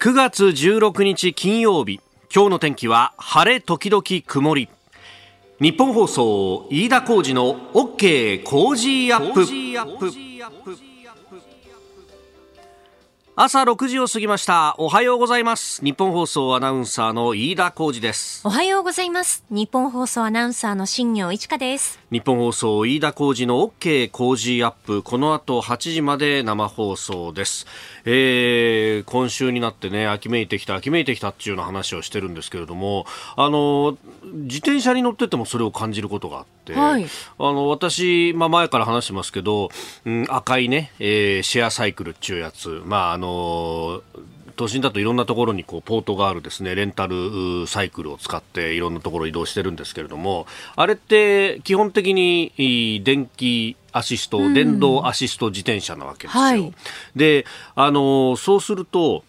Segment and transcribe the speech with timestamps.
[0.00, 2.00] 9月16日金曜日
[2.32, 4.68] 今日の天気は晴れ時々曇り。
[5.60, 10.87] 日本放送飯田浩二の OK 工事アップ。
[13.40, 14.74] 朝6時を過ぎました。
[14.78, 15.80] おはようございます。
[15.84, 18.40] 日本放送アナウンサーの飯田浩二です。
[18.44, 19.44] おはようございます。
[19.48, 22.00] 日本放送アナウンサーの新業一華です。
[22.10, 25.04] 日本放送飯田浩二の OK 工事アップ。
[25.04, 27.68] この後8時まで生放送です。
[28.06, 33.04] えー、今週になってね秋めいてきた秋めいてきたっていうような話をしてるんですけれども
[33.36, 37.08] あの自転車に乗っててもそれを感じることがあって、はい、あ
[37.38, 39.68] の私、まあ、前から話してますけど、
[40.06, 43.27] うん、赤いね、えー、シェアサイクルっていうやつ、まああの
[44.58, 52.52] 都心だといろんなところにこうポートがあるですねレンタルサイクルを使っていろんなところ移動してるんですけれどもあれって基本的に
[53.04, 56.42] 電気アシスト、うん、電動アシスト自転車なわけですよ。
[56.42, 56.74] はい、
[57.14, 57.46] で
[57.76, 59.22] あのそうすると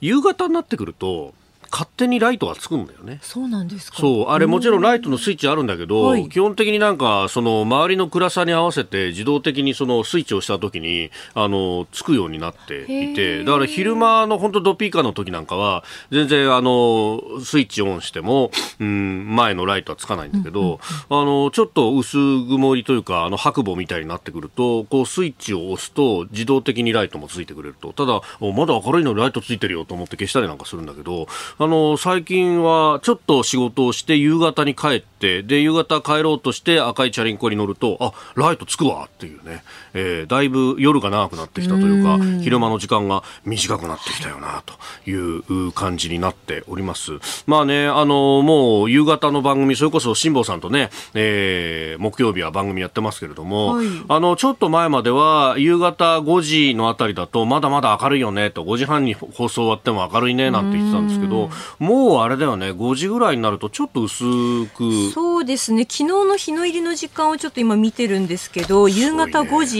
[0.00, 1.34] 夕方になってくると
[1.76, 3.18] 勝手にライトがつくんだよね。
[3.20, 3.98] そうなんですか。
[3.98, 27.92] そう、あれもちろんライトのスイッチあるんだけど、はい、基本的になんかその周りの暗さに合わせて自動的にそのスイッチをした時にあのつくようになっていて、だから昼間の本当ドピーカーの時なんかは全然あのスイッチオンしても、うん、前のライトはつかないんだけど、あのちょっと薄曇りというかあの白母みたいになってくると、こうスイッチを押すと自動的にライトもついてくれると。
[27.92, 31.26] ただまだ明るいのにライトついてるよと思って消したりなんかするんだけど。
[31.58, 39.62] あの最近はちょっと仕事をして夕方に帰ってで夕方帰ろうとして赤いチャリンコに乗るとあライトつくわっていうね、
[39.94, 47.12] えー、だいぶ夜が長くなってきたというか昼間の時間が短くなってきたよなという感じになっております。
[47.46, 61.45] まあねあのもう夕方の番組それこそ辛坊さんとね、えー、木曜日は番組やってますけれども、はい、あのちょっと前までは夕方5時のあたりだとまだまだ明るいよねと5時半に放送終わっても明るいねなんて言ってたんですけど
[61.78, 62.70] もうあれだよね。
[62.70, 64.24] 5時ぐらいになるとちょっと薄
[64.66, 65.10] く。
[65.12, 65.82] そうですね。
[65.82, 69.78] 昨日の日の入りの時間をちょっと今見てるんですけど、夕方5時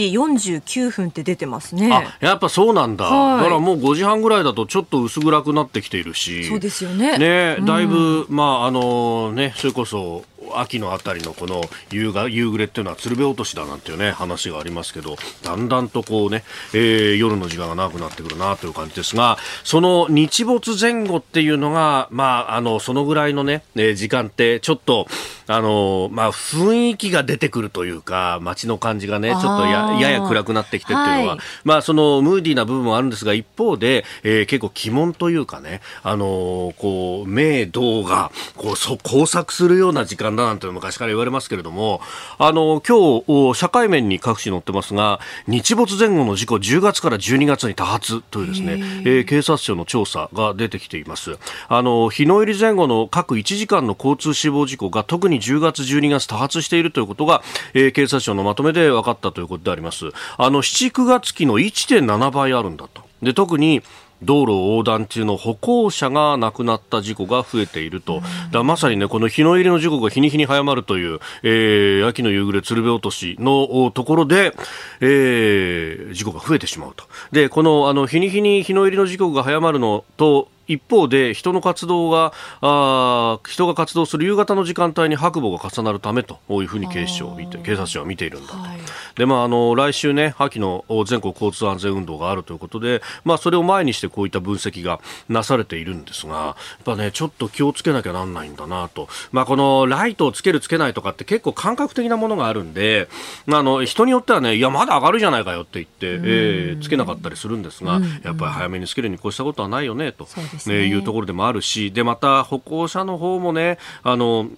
[0.51, 1.91] 49分って出てますね。
[1.93, 6.45] あやっぱそうなんだ、はい、だからもう5時半ぐらいだとちょっと薄暗くなってきているし。
[6.45, 10.23] そうですよねねだいぶ、うん、まああのねそれこそ
[10.55, 16.43] 秋のあたりのこの夕が夕暮れっていうのは鶴瓶落としだなんていうね話がありますけどだんだんとこうね、
[16.73, 25.07] えー、夜の時間が長くなってくるなという感じですがその日没前後っていうのがまああのそのぐらいのね、えー、時間ってちょっと
[25.47, 41.99] あのまあ雰囲気が出てくるというか街の感じがねちょっとややや暗くなってきてっていうのは、はい、まあそのムーディーな部分もあるんですが一方で、えー、結構鬼門というかねあのこう明道がこうそ交錯するような時間だなんて昔から言われますけれども、
[42.37, 43.21] あの、今
[43.53, 51.37] 日、社会面に各紙載ってますが、日没前後の事故10月から12月に多発というですね、えー、警察庁の調査が出てきています。
[51.67, 57.43] あの、日の入り前後の各1時間の交通死亡事故が特に10月、12月多発しているということが、
[57.73, 60.05] えー、警察庁のまとめで分かったということであります。
[60.37, 63.01] あの、7、9月期の1.7倍あるんだと。
[63.21, 63.81] で、特に、
[64.21, 74.53] 道路横断中の歩行者が亡くなった事故が増えていると、だまさにね、この日の入りの時刻が日に日に早まるという、えー、秋の夕暮れ鶴瓶落としのところで、
[75.01, 77.05] えー、事故が増えてしまうと。
[77.31, 88.79] で、この、あの、日に日に日の入りの事故が早まるのと、一方で人の活動があ人が活動する夕方の時間帯に白母が重なるためというふうに警視庁見て警察庁は見ているんだと、はい、
[89.15, 103.07] でまあ、あの来週ね秋の全国交通安全運動があるということで、まあ、それを前にしてこういった分析がなされているんですがやっぱねちょっと気をつけなきゃなんないんだなと、まあ、このライトをつけるつけないとかって結構感覚的なものがあるんで、
[103.45, 110.27] まあ、あの人によってはねいやまだ明るいじゃないかよって言って、えー、つけなかったりするんですが、やっぱり早めにつけるに越したことはないよねと。
[110.65, 114.49] ね、いうところでもあるしでまた歩行者の方もねあの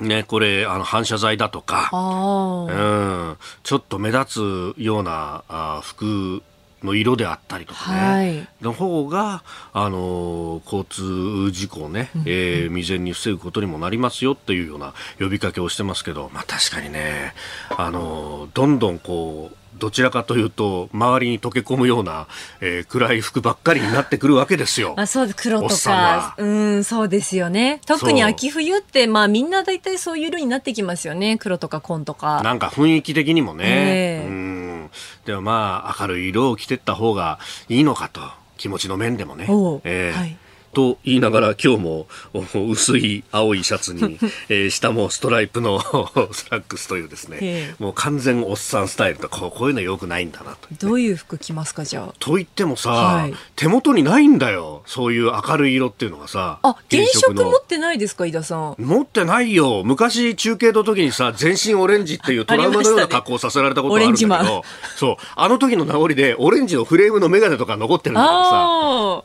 [0.00, 2.72] ね、これあの反射材だとか、う
[3.32, 6.42] ん、ちょっと目立つようなあ服
[6.82, 9.42] の色であったりとかね、はい、の方が、
[9.72, 17.34] あの交通事故をね、えー、未然に防ぐことにもなりますよっていうような呼びかけをしてますけど、まあ、確かにね、
[17.76, 22.28] あのどんどんこうどちらかというと周りに溶け込むような、
[22.60, 24.94] えー、暗い服ばっかりになってくるわけですよ。
[24.96, 27.80] あそう黒とかうんそうですよね。
[27.84, 32.42] 特に秋冬ってまあみんな大体そういう色になってきますよね黒とか紺とか。
[32.44, 33.64] なんか雰囲気的にもね。
[33.66, 34.90] えー、うん
[35.24, 38.20] でもまあ明るい色を着てった方がいいのかと
[38.58, 39.46] 気持ちの面でもね。
[39.82, 40.36] えー、はい
[40.72, 42.06] と言いながら今日も
[42.70, 45.80] 薄い青いシャツに、 えー、下もストライプの
[46.32, 52.14] スラックスというですね、もう完全おっさんスタイルとこうこういうのよくないんだなと、ね、どういう服着ますかじゃあ？
[52.18, 54.82] と言ってもさ、はい、手元にないんだよ。
[54.86, 58.74] そういう明るい色っていうのがさあ原色持ってないですか井田さん？
[58.78, 59.82] 持ってないよ。
[59.84, 64.64] 昔中継の時にさ全身オレンジっていうトラウマのような格好をさせられたことがあるんだけど、
[64.96, 65.16] そう。
[65.36, 69.24] あの時の名残でオレンジのフレームの眼鏡とか残ってるんだけどさ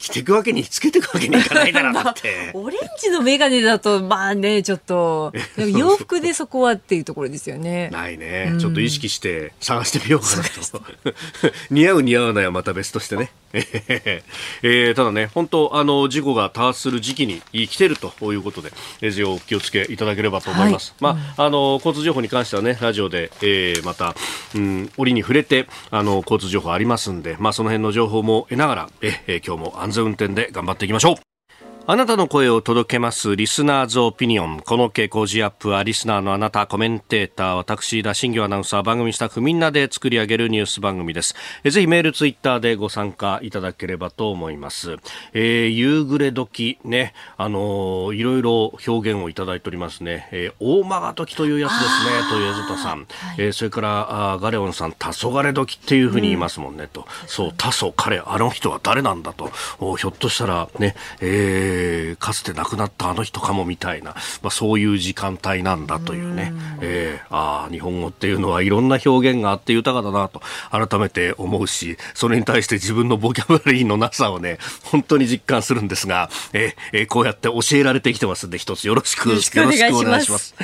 [0.00, 5.30] 着ていくわけにつけていくわけにいかないからだって、 オレンジの眼鏡だとまあねちょっと
[5.76, 7.90] 洋服でそこはっていうところですよね。
[7.90, 10.82] ないね、うん、ちょっと意識して探してみようかなと。
[11.70, 13.30] 似合う似合わないはまた別としてね。
[13.52, 20.94] えー、ただね、本当あの事故が多発する時期に来ているということで、えー、お気をつけいただければと思います。
[21.00, 24.14] はい、まあ、あの交通情報に関してはね、ラジオで、えー、また、
[24.54, 31.29] うん、折に触れてあの交通情報ありますんで、まあその辺の情報も得ながら、えー、今日も安安全運転で頑張っていきましょう。
[31.92, 34.60] あなたの声を届けますリスナーズオピニオン。
[34.60, 41.34] この傾向ジアップはリスナーのあなた、コメンテーター、私、田新業アナウンサー、番組スタッフみんなで作り上げるニュース番組です。
[41.64, 44.98] えぜひメール、ツイッターでご参加いただければと思います。
[45.32, 50.28] えー、夕暮れ時ね、あのー、いろいろ表現をいただいておりますね。
[50.30, 52.98] えー、大間が時というやつですね、という江田さん。
[52.98, 53.06] はい、
[53.38, 57.08] えー、それからあガレオンさん、黄昏時っていうふうに言いますもんね、うん、と。
[57.26, 59.50] そう、黄昏、彼、あの人は誰なんだと。
[59.96, 64.12] ひょっとしたらね、えーえー、かつて亡くなったあの人かもみたいな、
[64.42, 70.40] まあ、そういう時間帯なんだというね、うえー、あ日本語っていうのはいろんな表現があって豊かだなと
[70.70, 79.74] 改めて思うしそれに対して自分のボキャブラリーのなさをね本当に実感するんですが、えー、こうやって教えられてきてますんで一つよろしくよろしくお願
[80.20, 80.54] いします。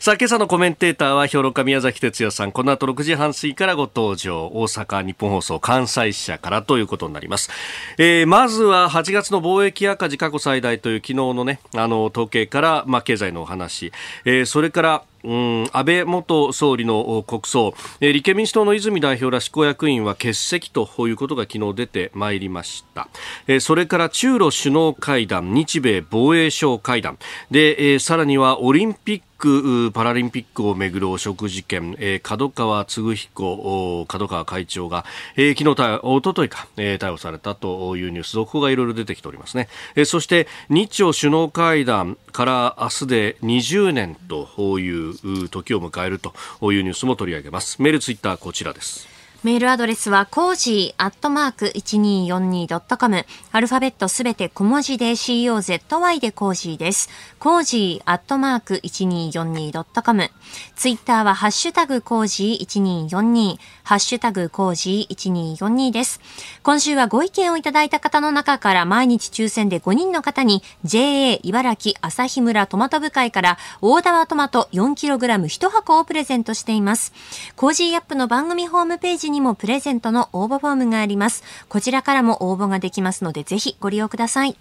[0.00, 2.52] さあ今朝のコメンテーターは評論家宮崎哲也さん。
[2.52, 4.46] この後6時半過ぎからご登場。
[4.46, 7.50] 大阪日本放送関西支社からということになります、
[7.98, 13.92] えー、まずは8月の貿易赤字過去最大という昨日のね、あの、統計から、まあ、経済のお話、
[14.24, 23.08] えー、それから、うん、安倍元総理の国葬、えー、立憲民主党の泉代表ら執行役員は欠席ということが昨日出てまいりました、
[23.46, 27.18] えー、それから中ロ首脳会談日米防衛省会談。
[27.50, 35.04] で、えー、さらにはオリンピックパラリンピックをめぐる汚職事件、えー、角川嗣彦角川会長が、
[35.36, 45.13] えー、昨日おとといか、えー、逮捕されたというニュース続報がいろいろ出てきておりますね、えー、そして日朝首脳会談から明日で20年という
[45.48, 46.34] 時を迎えると
[46.72, 49.14] いうニュースも取り上げますメールツイッターこちらです
[49.44, 53.26] メールアドレスは、コージーアットマーク 1242.com。
[53.52, 57.10] アルファベットすべて小文字で COZY でコージーです。
[57.38, 60.30] コージーアットマーク 1242.com。
[60.76, 63.58] ツイッターは、ハッシュタグコージー1242。
[63.84, 66.20] ハッシュタグコージー1242です。
[66.62, 77.12] 今週はご意見をいただいた方の中から毎日抽選で5人の方に JA 茨城朝日村トマト部会から大玉トマト 4kg1 箱をプレゼントしています。
[77.56, 81.44] コージーアップの番組ホームページにもプレゼントの応募フォームがあります。
[81.68, 84.56] こちらからも応募ができますので、ぜひご利用ください。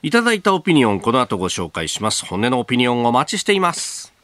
[0.00, 2.24] いただいたオピニオン、この後ご紹介します。
[2.24, 4.17] 本音のオピニオンお待ちしています。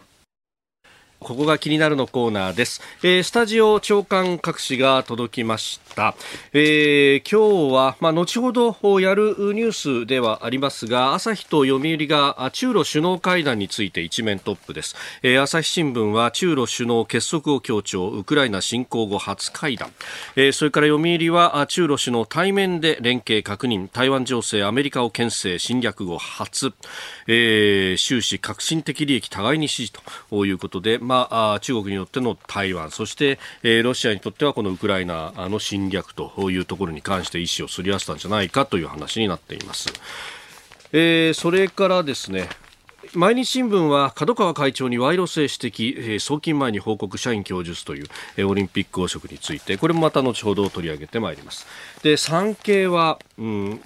[1.24, 2.82] ここが気になるのコーナーです。
[3.02, 6.14] えー、スタジオ朝刊各紙が届きました。
[6.52, 14.96] えー、今日は、まあ、後ほどやるニュースではありますが、朝日と読売が中ロ首脳会談について一面トップです。
[15.22, 19.92] えー、朝日新聞は中ロ首脳結束を強調、ウクライナ侵攻後初会談。
[20.36, 26.74] えー、それから読売は中ロ首脳対面で連携確認、台湾情勢、アメリカを牽制、侵略後初。
[27.26, 29.92] えー、終始革新的利益互いに支持
[30.28, 39.92] ということで、まあまあ、中国によっての台湾そして、えー、ロシアにとってはこのウクライナの侵略というところに関して意思をすり合わせたんじゃないかという話になっています。
[40.92, 42.48] えー、それからですね
[43.14, 48.06] 毎日新聞は角川会長に賄賂性指摘、えー、送金前に報告社員供述という、
[48.36, 51.66] えー、オリンピック汚職についてこれもまた後ほど取り上げてまいります
[52.02, 53.80] で産経は、うん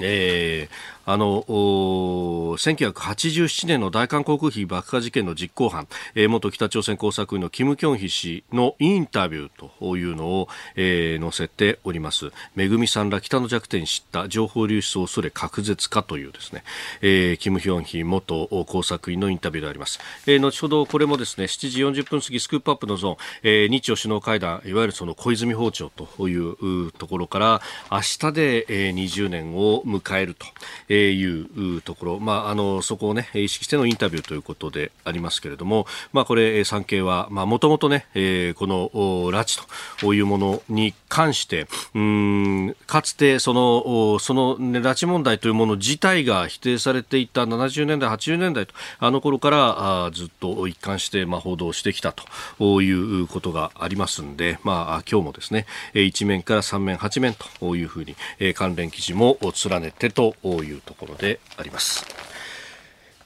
[0.00, 0.74] えー、
[1.06, 12.32] あの1987年の大韓航空機爆破事件の実行犯、えー、元北朝鮮工作員のキム・キョンヒ氏のインタビューというのを、えー、載せております。
[12.54, 16.64] めぐみさんら北の弱点知った情報流出を恐れ隔絶かというですね、
[17.02, 30.46] えー、キム・ヒョンヒ元工作員のインタビューであります、えー、後ほどこれもですね7時40分過ぎスクープアップのゾーン、えー、日朝首脳会談いわゆるその小泉訪朝というところから明日で、えー、20年を迎えると、
[30.88, 39.60] ええー、いうところ、まあ、あのそこを、ね、意識してのインタビューということでありますけれども、まあ、これ、産経はもともとね、えー、この拉致
[40.00, 52.14] というものに関してうんかつてそのその、ね、拉致問題というもの自体が否定されていた70年代、80年代とあの頃からあずっと一貫して、まあ、報道してきた
[52.58, 58.16] ということがありますんで、まあ、今日もですね1面から3面、8面というふうに
[58.54, 62.04] 関連記事も連ねてというところであります。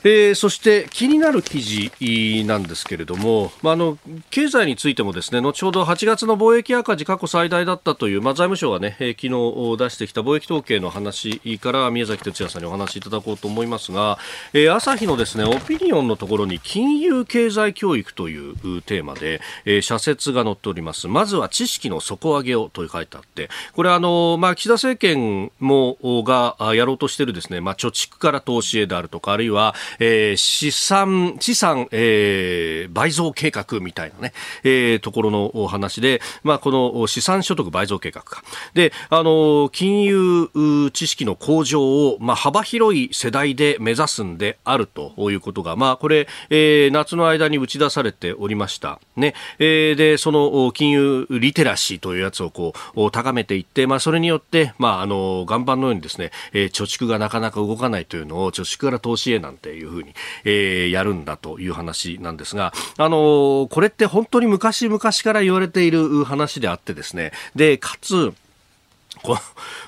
[0.04, 3.98] えー、そして気になる記事なんですけれども、まあ、あの
[4.30, 14.18] 経済についてもですね後ほど8月の貿易赤字過去最大だったという、まあ、財務省がね、えー、昨日出してきた貿易統計の話から宮崎哲也さんにお話しいただこうと思いますが、
[14.52, 21.08] えー、朝日のですねオピニオンのところに金融経済教育というテーマで、えー、社説が載っております。
[21.08, 34.32] まずは知識の底上げをと書いてあってこれあの、まあ、岸田政権もがやろうとしているですね、まあ、貯蓄から投資へであるとかあるいはえー、資産、資産、えー、倍増計画みたいなね、
[34.64, 38.42] えー、ところのお話で、まあ、この資産所得倍増計画か。
[38.74, 49.00] で、あの、金融知識の向上を、まあ、幅広い世代で目指すんであるということが、まあ、これ、えー、夏の間に打ち出されておりました。
[49.16, 49.34] ね。
[49.58, 68.32] えー、で、その金融リテラシーというやつをこう、高めていって、まあ、それによって、まあ、あの、岩盤のようにですね、えー、貯蓄がなかなか動かないというのを、貯蓄から投資へなんていうふうに、えー、やるんだという話なんですが、あの、これって本当に昔々から言われている話であってですね、で、かつ、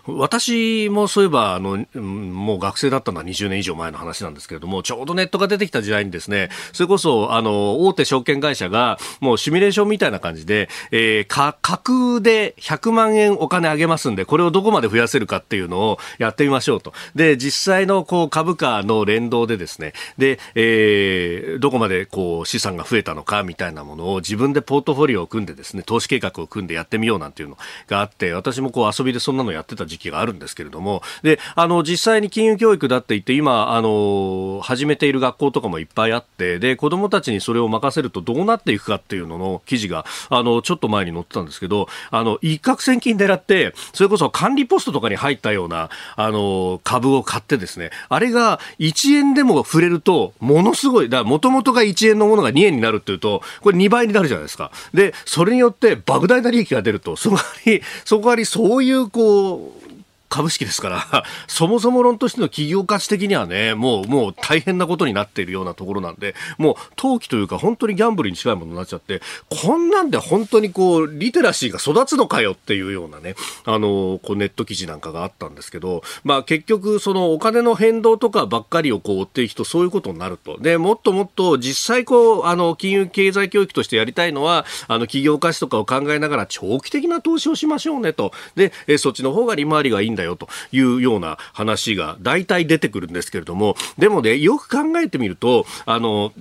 [0.06, 16.92] 私もそういえばあの、もう学生だったのは20年以上前の話なんですけれども、ちょうどネットが出てきた時代にですね、それこそ、あの、大手証券会社が、もうシミュレーションみたいな感じで、えー、か、架空で100万円お金あげますんで、これをどこまで増やせるかっていうのをやってみましょうと。
[17.14, 54.70] で、実際のこう株価の連動でですね、で、えー、どこまでこう資産が増えたのかみたいなものを自分でポートフォリオを組んでですね、投資計画を組んでやってみようなんていうのがあって、私もこう遊びでそんなのやってた時期があるんですけれども、で、あの、実際に金融教育だって言って、今、あの、始めている学校とかもいっぱいあって、で、子供たちにそれを任せるとどうなっていくかっていうのの記事が、あの、ちょっと前に載ってたんですけど、あの、一攫千金狙って、それこそ管理ポストとかに入ったような、あの、株を買ってですね、あれが1円でも触れると、ものすごい、だもともとが1円のものが2円になるっていうと、これ2倍になるじゃないですか。
[54.94, 59.89] で、それによって莫大な利益が出ると、そこに、そこにそういう、こう、
[60.30, 73.34] 株式ですから、 そもそも論としての企業価値的にはね、もう、もう大変なことになっているようなところなんで、もう投機というか本当にギャンブルに近いものになっちゃって、こんなんで本当にこう、リテラシーが育つのかよっていうようなね、
[73.64, 80.58] あの、こうネット記事なんかがあったんですけど、まあ結局そのお金の変動とかばっかりをこう追っていくとそういうことになると。
[80.60, 88.32] で、もっともっと実際こう、あの、金融経済教育としてやりたいのは、あの、企業価値とかを考えながら長期的な投資をしましょうねと。
[88.54, 96.32] で、えそっちの方が利回りがいいんだだよというような話が大体出てくるんですけれども、でもね、よく考えてみると、あの、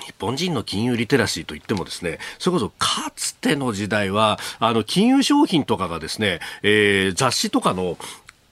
[0.00, 7.98] 日本人の金融リテラシーといってもですね、それこそかつての時代は、あの、金融商品とかがですね、えー、雑誌とかの、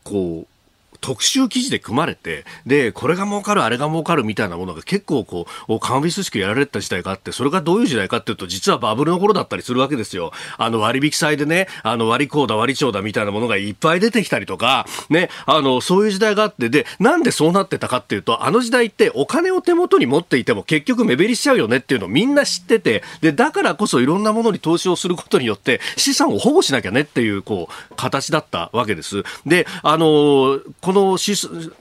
[0.05, 0.60] こう、
[1.01, 10.33] 特集記事で組まれて、で、これが儲かる、あれが儲かるみたいなものが結構こう、カンビスしくやられた時代があって、それがどういう時代かっていうと、実はバブルの頃だったりするわけですよ。
[10.59, 29.23] あの割引祭でね、あの割こうだ割り帳だみたいなものがいっぱい出てきたりとか、ね、あの、そういう時代があって、で、なんでそうなってたかっていうと、あの時代ってお金を手元に持っていても結局目減りしちゃうよねっていうのをみんな知ってて、で、だからこそいろんなものに投資をすることによって資産を保護しなきゃねっていう、こう、形だったわけです。
[29.47, 30.61] で、あの、
[30.91, 31.19] この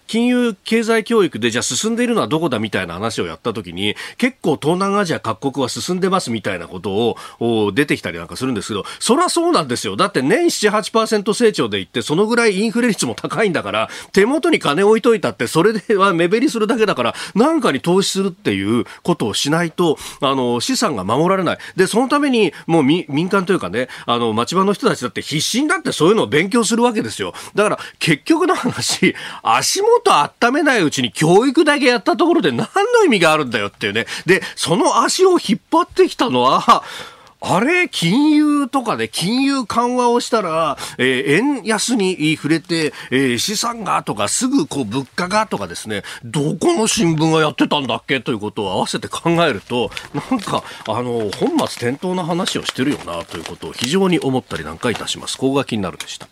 [0.06, 9.96] 金融経済教育でじゃあ進んでいるのはどこだみたいな話をやったときに結構東南アジア各国は進んでますみたいなことを出てきたりなんかするんですけどそりゃそうなんですよ。
[9.96, 21.58] だって年7、8%成長でいってそのぐらいインフレ率も高いんだから手元に金置いといたってそれでは目減りするだけだから何かに投資するっていうことをしないとあの資産が守られない。
[21.76, 27.34] でそのためにもう民間というかねあの町場の人たちだって必死になってそういうのを勉強するわけですよ。
[27.56, 28.99] だから結局の話
[29.44, 34.06] 足元温めないうちに教育だけやったところで何の意味があるんだよっていうね。
[34.26, 36.84] で、その足を引っ張ってきたのは、
[37.42, 49.90] あれ、金融とかで金融緩和をしたら、えー、円安に触れて、えー、資産がとか、すぐこう物価がとかですね、どこの新聞がやってたんだっけということを合わせて考えると、
[50.30, 55.38] なんか、あの、本末転倒な話をしてるよなということを非常に思ったりなんかいたします。
[55.38, 56.28] ここが気になるでした。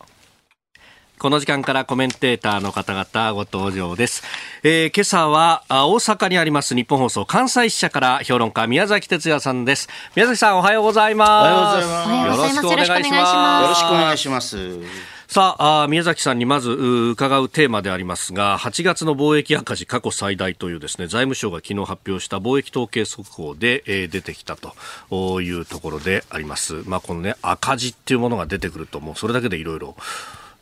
[1.19, 4.21] この時間からコメンテーターの方々ご登場です。
[4.61, 9.89] えー、今朝は大阪にあります日本放送関西支社から評論家宮崎哲也さんです。
[10.15, 11.29] 宮崎さんおはようございます。
[11.29, 12.65] おはようございます。
[12.67, 13.63] よろしくお願いします。
[13.63, 15.17] よろしくお願いします。
[15.27, 29.97] さああ宮崎さんにまず伺うテーマでありますが8月の貿易赤字過去最大というですね財務省が昨日発表した貿易統計速報で、えー、出てきたというところであります、まあ、この、ね、赤字っていうものが出てくるともうそれだけでいろいろ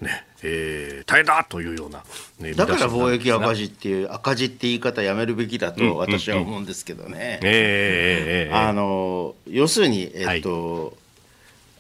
[0.02, 2.04] ねえー、大変だというような、
[2.40, 8.50] ね、だから貿易赤字っていう赤字って言い方やめるべきだと私は思うんですけどね。
[8.54, 10.94] あの要するに、えっと、はい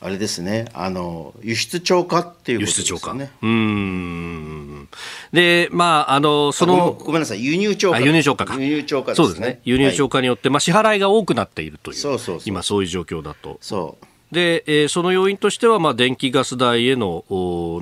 [0.05, 3.31] あれですね、あの輸出超過っていうことですよね。
[3.41, 4.87] うん
[5.31, 7.99] で、まあ、あのそのごめんなさい、輸入超過。
[7.99, 8.53] 輸入超過か。
[8.55, 9.61] 輸入超過、ね、そうですね。
[9.63, 13.57] 輸入超過によって、はい、まあ、支払いが多くなっているという、そうそう今、そういう状況だと。
[13.61, 17.23] そうで、えー、その要因としては、まあ、電気ガス代への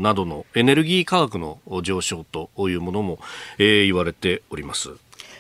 [0.02, 3.20] などのエネルギー価格の上昇というものも、
[3.58, 4.92] えー、言われております。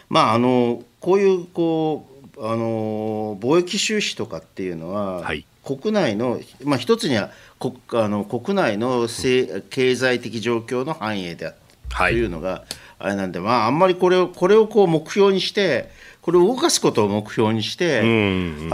[0.09, 2.07] まあ、あのこういうこ
[2.37, 9.07] うあの貿易収支とかっていうのは、はい、国内の、まあ、一つには国あの国内の
[9.69, 11.55] 経済的状況の繁栄である
[11.89, 12.63] というのが、
[12.99, 15.89] あれなんで、まあ、あんまりこれをこれをこう目標にして、
[16.23, 18.03] これを動かすことを目標にして、あ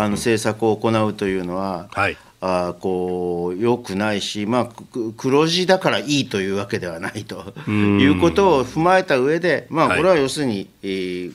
[0.04, 4.70] の政策を行うというのは、はい、あこうよくないし、まあ、
[5.18, 11.34] 黒字だからいいというわけではないということを踏まえた上で、まあ、これは要するに、はい、えー、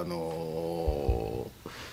[0.00, 1.50] あの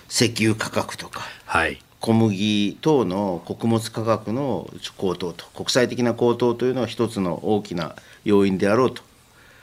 [0.08, 9.02] 石油価格とか、はい、小麦等の穀物価格の高騰と国際的な高騰というのは一つの大きな要因であろうと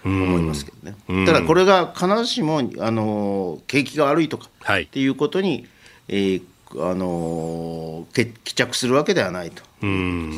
[0.03, 4.47] 思いますけどね、ただこれが必ずしもあの景気が悪いとか
[4.81, 5.65] っていうことに、はい、
[6.09, 6.43] えー、
[6.89, 9.63] あの帰着するわけではないと。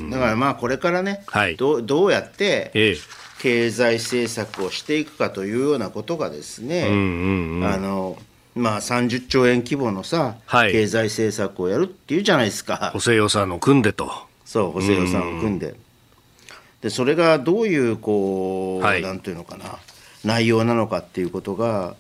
[0.10, 2.72] だからまあこれからね、はい、どどうやって
[3.40, 6.88] 経済政策をしていくかというようなことがですね、あ
[7.78, 8.18] の
[8.56, 12.92] まあ、30兆円規模のさ、はい、経済政策をやるっていうじゃないですか。
[12.94, 14.10] 補正予算を組んでと。
[14.46, 15.76] そう、補正予算を組んで。
[16.86, 19.80] で、それがどういう、こう、はい、なんていうのかな、
[20.24, 21.96] 内容なのかっていうことが、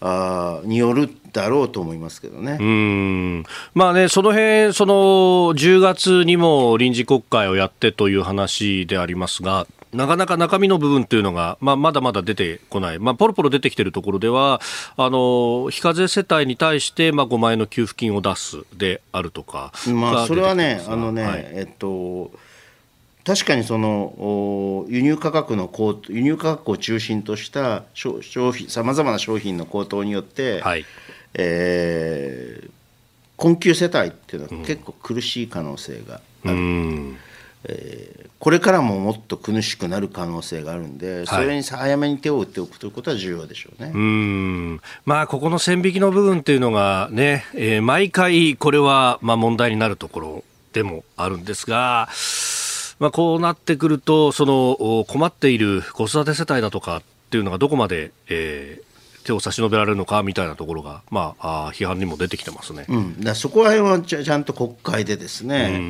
[0.00, 2.58] あによるだろうと思いますけどね。
[2.60, 3.44] うん。
[3.72, 4.94] まあね、その辺その
[5.54, 14.60] 10月にも臨時国会をやってという話でありますが、なかなか中身の部分というのが、まあ、まだまだ出てこない、まあ、ポロポロ出てきているところでは、
[14.96, 22.32] あの非課税世帯に対して、まあ、5万円の給付金を出すであるとか、まあ、それはね、あのね、はい、えっと、
[23.26, 30.84] 確かにその輸入価格の高輸入価格を中心とした消費さまざまな商品の高騰によって、はい。
[31.34, 32.70] えー、
[33.36, 36.54] 困窮世帯っていうのは結構苦しい可能性がある。
[36.54, 37.16] うん。
[37.64, 44.80] えー、これからももっと苦しくなる可能性があるんで、それに早めに手を打っておくということは重要でしょうね、うん。
[45.04, 52.08] まあ、ここの線引きの部分っていうのがね、えー、毎回これはまあ問題になるところでもあるんですが、
[52.98, 58.86] まあ、こうなってくると、その困っている子育て世帯だとかっていうのがどこまで、えー
[59.26, 65.80] 手を差し伸べられるのかみたいなところが、まあ、あ批判にも出てきてますね、うん、だそこら辺はちゃんと国会でですね、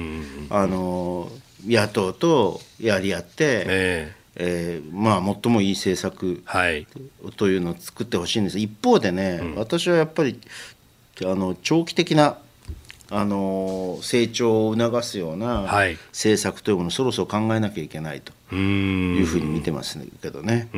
[0.49, 1.31] あの
[1.67, 6.43] 野党とやり合って、えーえー、まあ最もいい政策
[7.37, 10.41] というのを作ってほしいんです、一方でね、うん、私はやっぱり
[11.23, 12.39] あの長期的な
[13.11, 15.63] あの成長を促すような
[16.11, 20.69] 政策というものをそろそろ考えなきゃいけないというふうに見てますけどね。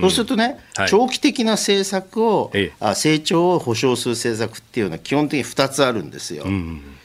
[0.00, 2.50] そうするとね、はい、長期的な政策を、
[2.80, 6.46] あ成長を保障する政策っていうのは基本的に2つあるんですよ。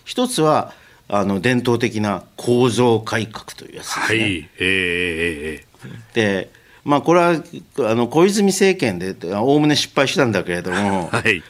[0.05, 0.73] 一つは
[1.09, 4.19] あの伝統的な構造改革というやつですね。
[4.19, 6.49] はい、えー、で
[6.83, 11.43] まあこれはあの小泉政権でおおむね失敗したんだけれども、 はい、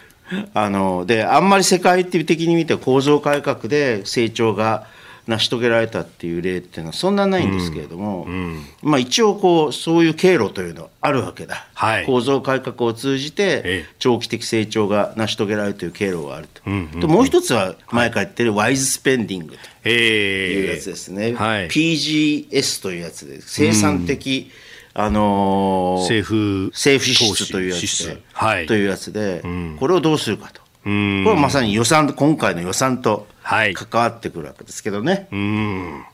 [0.53, 4.87] あのであんまり世界的に見て構造改革で成長が
[5.27, 24.51] 成し遂げられたっていう例っていうのはそんなないんですけれども、うんうん、まあ、一応こうそういう経路というのはあるわけだ、はい、構造改革を通じて長期的成長が成し遂げられるという経路があると、うんうん、もう一つは前から言ってるワイズスペンディングというやつですね、はい、PGS というやつで生産的、
[24.93, 29.41] あのー、政府政府支出というやつで、はい、というやつで、
[29.79, 30.61] これをどうするかと。
[30.83, 35.27] これはまさに予算今回の予算と関わってくるわけですけどね。
[35.31, 36.05] うん。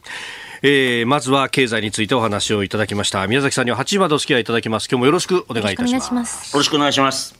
[0.61, 3.25] えー、まずは経済についてお話をいただきました。
[3.27, 4.87] 宮崎さんには8時までお付き合いいただきます。
[4.89, 6.53] 今日もよろしくお願いいたします。
[6.53, 7.39] よろしくお願いします。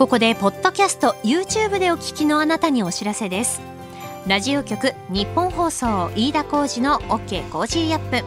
[0.00, 3.60] ここでポッドキャスト YouTube でお聞きのあなたにお知らせです
[4.26, 8.26] ラジオ局ニッポン放送飯田浩司の OK コージーアップ。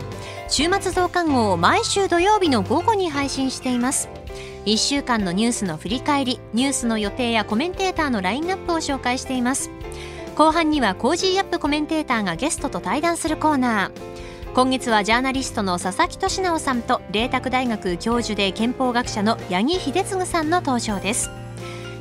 [0.50, 4.10] 週末増刊号を毎週土曜日の午後に配信しています。
[4.66, 9.70] 1週間のニュースの振り返りニュースの予定やコメンテーターのラインナップを紹介しています。
[10.36, 14.54] 後半にはコージーアップコメンテーターがゲストと対談するコーナー。
[14.56, 21.30] 今月はジャーナリストの佐々木俊尚さんと麗澤大学教授で憲法学者の八木秀次さんの登場です。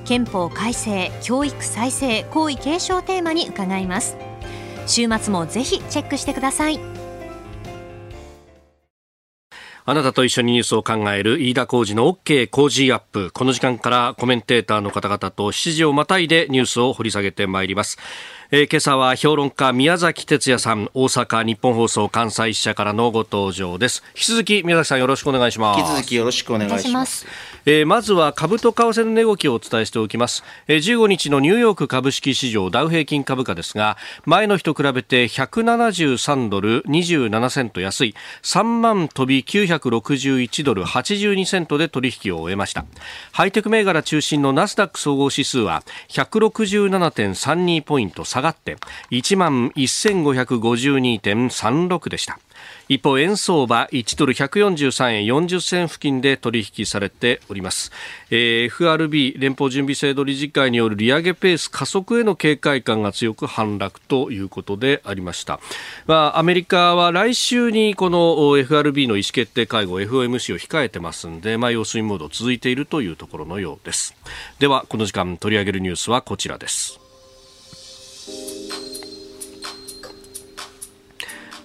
[0.04, 4.16] 憲法改正教育再生皇位継承テーマに伺います。
[4.86, 6.80] 週末もぜひチェックしてください。
[9.84, 13.32] あなたと一緒にニュースを考える飯田浩二の OK 工事アップ。
[13.32, 17.98] この時間からコメンテーターの方々と7時をまたいでニュースを掘り下げてまいります。
[18.54, 24.02] えー、今朝は評論家宮崎哲也さん大阪日本放送関西支社からのご登場です。
[24.08, 25.80] 引き続き宮崎さんよろしくお願いします。
[25.80, 27.26] 引き続きよろしくお願いします。
[27.64, 38.14] えー、まずは株と為替の値動きをお伝えしておきます、えー、15日のニューヨーク株式市場ダウ平均株価ですが前の日と比べて173ドル27セント安い。
[38.42, 42.84] 3万飛び961ドル82セントで取引を終えました。
[43.30, 48.76] ハイテク銘柄中心のナスダック総合指数は167.32ポイント下がって
[49.10, 52.38] 1万1552.36でした。
[52.88, 57.90] 一方円相場1ドル143円40銭付近で取引されております、
[58.30, 65.60] えー、FRB 連邦準備制度理事会による利上げペース加速への警戒感が強く反落ということでありました、
[66.06, 74.14] まあ、アメリカは来週にこの FRB の意思決定会合 FOMC を控えてますんで、まあ、様子見モード続いているというところのようです。
[74.58, 77.01] ではこの時間取り上げるニュースはこちらです。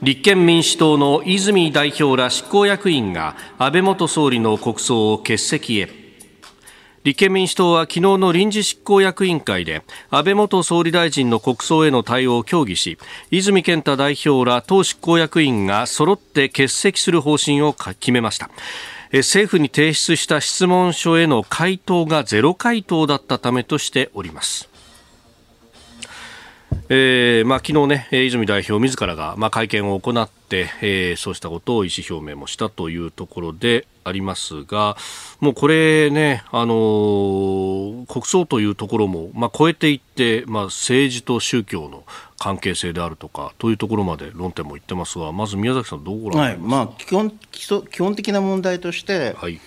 [0.01, 5.89] 立憲民主党の泉代表ら執行役員が安倍元総理の国葬を欠席へ。
[7.03, 12.97] 立憲民主党は昨日の臨時執行役員会で安倍元総理大臣の国葬への対応を協議し
[13.31, 18.49] 泉健太代表ら党執行役員が揃って欠席する方針を決めました。
[19.13, 24.69] 政府に提出した質問書への回答がゼロ回答だったためとしております。
[26.89, 34.95] えーまあ、昨日ね、泉代表自らが、まあ、会見を行って、えー、そうしたことを意思表明もしたというところでありますが、
[35.41, 42.03] もうこれね、あのー、国葬というところも、まあ、超えていって、まあ、政治と宗教の
[42.39, 46.63] 関係性であるとか、というところまで論点も言ってますが、まず宮崎さん、どうご覧になりま
[46.97, 49.60] すか、はいまあ、基本基本的な問題として、はい、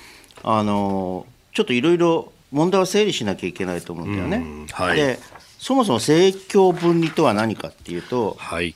[0.42, 4.66] あのー、ちょっといろいろ問題を整理しなきゃいけないと思うんだよね。
[4.72, 5.18] はい、で
[5.60, 8.74] そもそも政教分離とは何かっていうと、はい、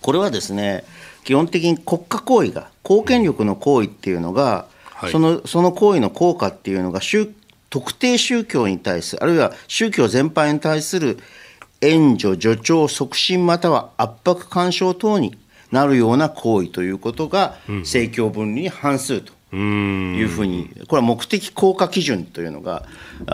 [0.00, 0.84] これはですね
[1.22, 7.00] 基本的に国家行為が公権力の行為っていうのが、はい、そのその行為の効果っていうのが
[7.68, 11.18] 特定宗教に対するあるいは宗教全般に対する
[11.82, 15.36] 援助助長促進または圧迫干渉等に
[15.70, 22.86] なるような行為ということが政教分離に反するというふうに、これは目的効果基準というのが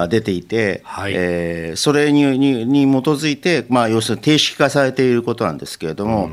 [0.09, 6.31] 出ていて、はい、えー、それににに基づいて、まあ、要するに定式化されていることなんですけれども、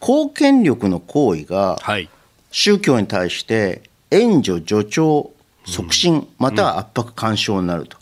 [0.00, 1.78] 公権力の行為が
[2.50, 5.30] 宗教に対して援助、助長、
[5.64, 7.96] 促進、または圧迫、干渉になると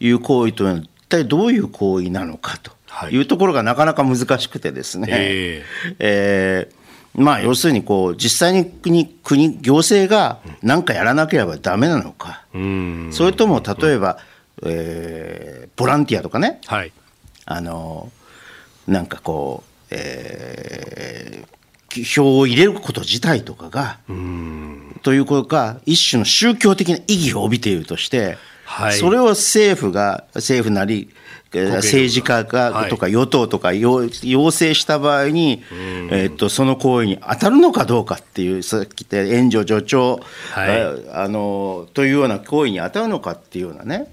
[0.00, 2.72] いう行為というのは、一体どういう行為なのかと
[3.10, 3.16] い。
[3.18, 5.08] うところがなかなか難しくてですね。
[5.10, 6.83] えー、えー
[7.14, 12.44] まあ、要するにこう実際に国国行政が何かやらなければだめなのか、
[13.12, 14.18] それとも例えば、
[14.64, 16.92] えー、ボランティアとかね、はい、
[17.44, 18.10] あの
[18.88, 23.98] なんかこう、えー、票を入れること自体とかが
[25.02, 31.10] ということが一種の宗教的な意義を帯びているとして、はい、それを政府が政府なり
[31.62, 35.62] 政治家がとか与党とか要請した場合に、
[36.10, 40.20] えっとその行為に当たるのかどうかっていうさっき言った援助助長、
[40.52, 44.08] はい、あのというような行為に当たるのかっていうようなね、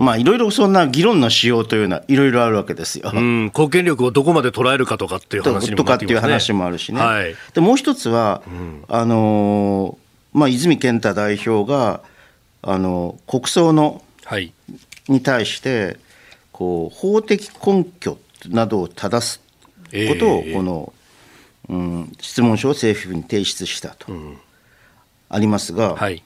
[0.00, 3.12] まあいろいろそんな議論のしようというのはいろいろあるわけですよ。
[3.52, 7.00] 公権力をどこまで捉えるかとかっていう話、ね、とかっていう話もあるしね。
[7.00, 8.42] はい、でもう一つは、
[8.88, 9.98] あの
[10.32, 12.00] まあ、泉健太代表が
[12.62, 14.52] あの国葬の、はい、
[15.08, 15.96] に対して
[16.58, 18.18] こう法的根拠
[18.48, 19.40] などを正す
[20.08, 20.92] ことをこの、
[21.68, 24.12] うん、質問書を政府に提出したと、
[25.28, 26.24] ありますが、はい、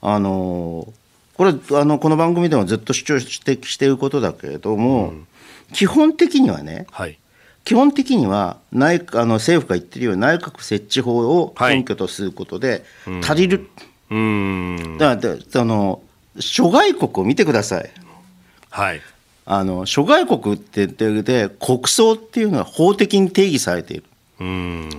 [0.00, 0.86] あの
[1.34, 5.26] これあのこの番組でもずっと主張してしていることだけれども、うん、
[5.72, 7.18] 基本的にはね、はい、
[7.64, 12.84] 基本的には内あの政府が言ってるように内閣設置法を根拠とすることで
[13.24, 13.68] 足りる、
[14.08, 16.00] はい、だからあの
[16.38, 17.90] 諸外国を見てください。
[18.70, 19.00] はい
[19.44, 24.04] あの諸外国ってで国葬っていうのは法的に定義されている。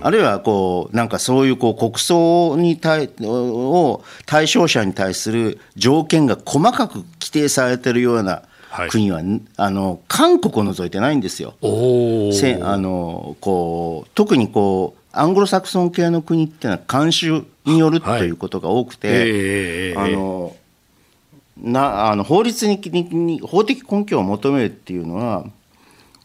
[0.00, 8.42] あるいはこうなんかそういうこう国葬に対を対象者に対する条件が細かく規定されているような
[8.88, 11.54] 国は、はい、あの韓国を除いてないんですよ。
[12.32, 19.18] せあのこう特にこうアングロサクソン系の国っていうのは慣習によるということが多くて、はい。
[19.26, 20.56] えー、あの
[21.56, 25.46] なあの法律にに法的根拠を求めるっていうのは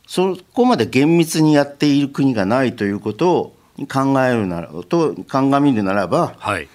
[0.08, 3.56] そこまで厳密にやっている国がないということを
[3.88, 6.68] 考えるならと鑑みるならば、はい、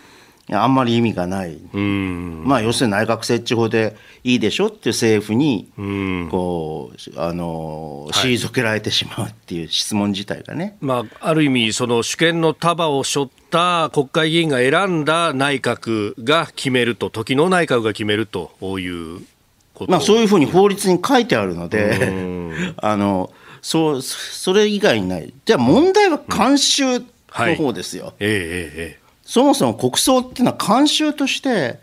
[0.50, 5.70] あんまり意味がない、まあ、要するに内閣設置法でいいでしょっていう政府に
[6.30, 19.22] こうあの退けられてしまうっていう質問自体がね、まあ、ある意味、その主権の束を背負った国会議員が選んだ内閣が決めると、時の内閣が決めるという
[19.88, 22.12] まあ、そういうふうに法律に書いてあるので、
[22.78, 28.04] あのそうそれ以外にない、じゃあ問題は慣習の方ですよ。
[28.04, 28.30] うんはい、えー、
[28.76, 31.80] えー、そもそも国葬っていうのは慣習として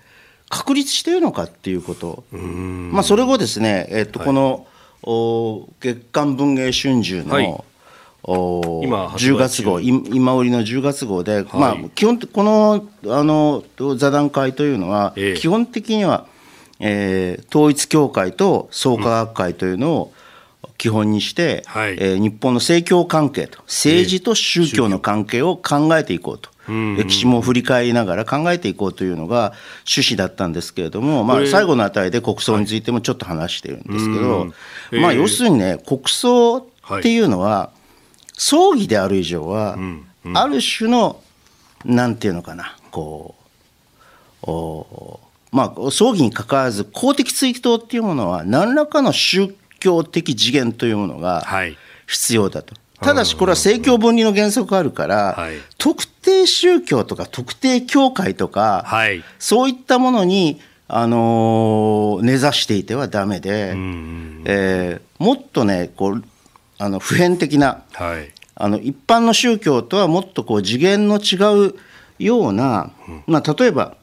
[0.49, 4.67] 確立しているのかっていうこと、まあ、それをですね、えっと、この、
[5.03, 7.63] お月刊文藝春秋の、はい。
[8.23, 13.63] お今10月号今売りの10月号で、はい、まあ、基本このあの
[13.97, 16.27] 座談会というのは、ええ、基本的には、
[16.79, 20.13] えー、統一教会と創価学会というのを
[20.77, 26.50] 基本にして、うんはい、えー、日本の政教関係と政治と宗教の関係を考えていこうと。
[26.67, 34.53] 歴史も振り返りながら考えていこうというのが趣旨だったんですけれども、まあ、最後のあたりで国葬についてもちょっと話してるんですけど、
[35.01, 36.63] まあ、要するにね、国葬っ
[37.01, 37.71] ていうのは、
[38.33, 39.77] 葬儀である以上は、
[40.33, 41.21] ある種の、
[41.83, 43.35] なんていうのかな、こ
[44.43, 45.19] う、お
[45.51, 51.45] まあ、葬儀にかかわらず、公的追悼っていうものは、何らかの宗教的次元というものが
[52.07, 52.73] 必要だと。
[53.01, 63.71] ただしこれは政教分離の原則があるから、はい、特定宗教とか特定教会とか、はい、そういったものに、あのー、根ざしていてはだめで、
[64.45, 66.23] えー、もっとねこう
[66.77, 71.75] あの普遍的な、はい、あの一般の宗教とはもっとこう次元の違う
[72.19, 72.91] ような、
[73.25, 73.95] まあ、例えば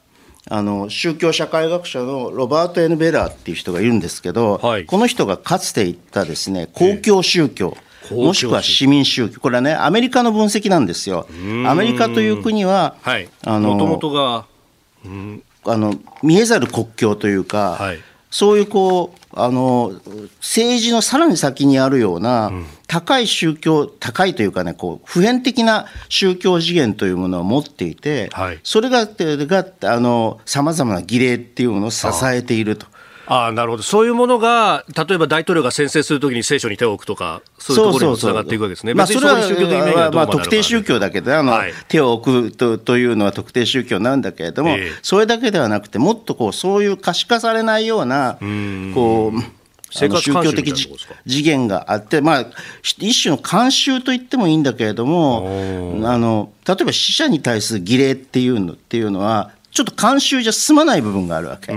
[0.49, 7.77] あの宗教社会学者のロバート・エヌ・ベラーっていう人がいるんですけど、はい、この人がかつて言ったですね公共宗教、
[8.11, 11.27] もしくは市民宗教、これはね、アメリカの分析なんですよ。
[11.67, 14.45] アメリカという国は、はい、あの元が、
[15.65, 15.93] あの
[16.23, 17.99] 見えざる国教というか、はい、
[18.31, 19.93] そういうこうあの
[20.39, 22.51] 政治のさらに先にあるような、
[22.87, 29.07] 高い宗教、高いというかね、こう普遍的な宗教次元というものを持っていて、はい、それが
[30.45, 32.85] さまざまな儀礼っていうものを支えていると。
[32.85, 32.98] あ
[33.29, 48.37] なるほど、そういうものが、例えば大統領が宣誓するときに聖書に手を置くとか、そういうところにつながっていくわけですね、まあ、それはまあ、特定宗教だけど、あの、はい、手を置くとというのは特定宗教なんだけれども、えー、それだけではなくて、もっとこうそういう可視化されないような、
[48.95, 49.59] こう、
[49.91, 50.73] 宗教的
[51.27, 52.45] 次元があって、まあ、
[52.81, 55.47] 一種の慣習と言ってもいいんだけれども、
[56.05, 61.67] あの例えば死者に対する儀礼っていうのっていうのは、ちょっと慣習じゃ済まない部分があるわけ。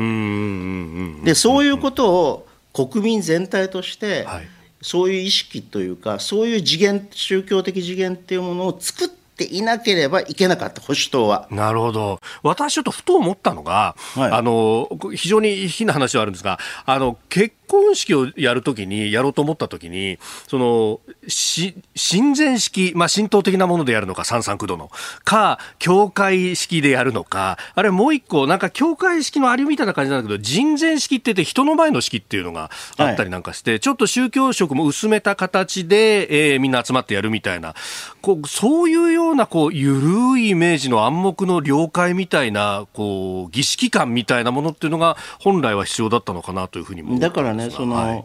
[1.25, 4.49] でそういうことを国民全体として、はい、
[4.81, 11.49] そういう意識というかそういう次元宗教的次元っていうものを作ってていなければいけなかった、保守党は。
[11.51, 12.21] なるほど。
[12.43, 24.91] 私ちょっとふと思ったのが、はい、あの、非常に非な話はあるんですが、あの、結婚式をやるときに、やろうと思ったときに、その、し、親善式、まあ、神道的なものでやるのか、三三九度の、
[25.25, 37.75] か、教会式でやるのか、あれもう一個、なんか教会式のありみたいな感じなんだけど、人前式って言って人の前の式っていうのがあったりなんかして、はい、ちょっと宗教色も薄めた形で、えー、みんな集まってやるみたいな、
[38.21, 48.25] こう、そういうような、こう、ゆるいイメージの暗黙の了解みたいな、こう、儀式感みたいなものっていうのが、本来は必要だったのかなというふうにもだからね、ね、その、はい、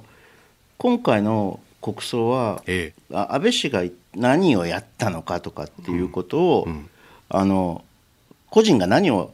[0.78, 3.84] 今回の国葬は、ええ、安倍氏が
[4.16, 6.74] 何をやったのかとかっていうことを、うん。
[6.74, 6.90] うん、
[7.30, 7.84] あの
[8.50, 9.34] 個人が何を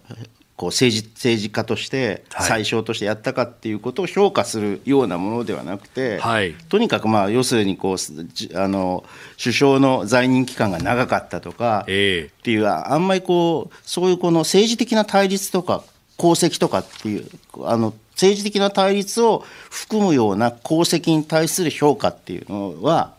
[0.55, 9.03] こう政治政治家として最小としてやったかっていうことを評価するようなものではなくて、はい、とにかくまあ要するにこうあの
[9.41, 15.83] 首相の在任期間が長かったとかっていう、あんまりこうそういうこの政治的な対立とか
[16.19, 17.27] 功績とかっていう
[17.63, 23.13] あの政治的な対立を含むような功績に対する評価っていうのは、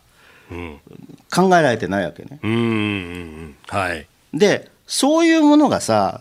[1.35, 2.39] 考えられてないわけね。
[2.43, 3.57] うん。
[3.69, 6.21] はい、でそういうものがさ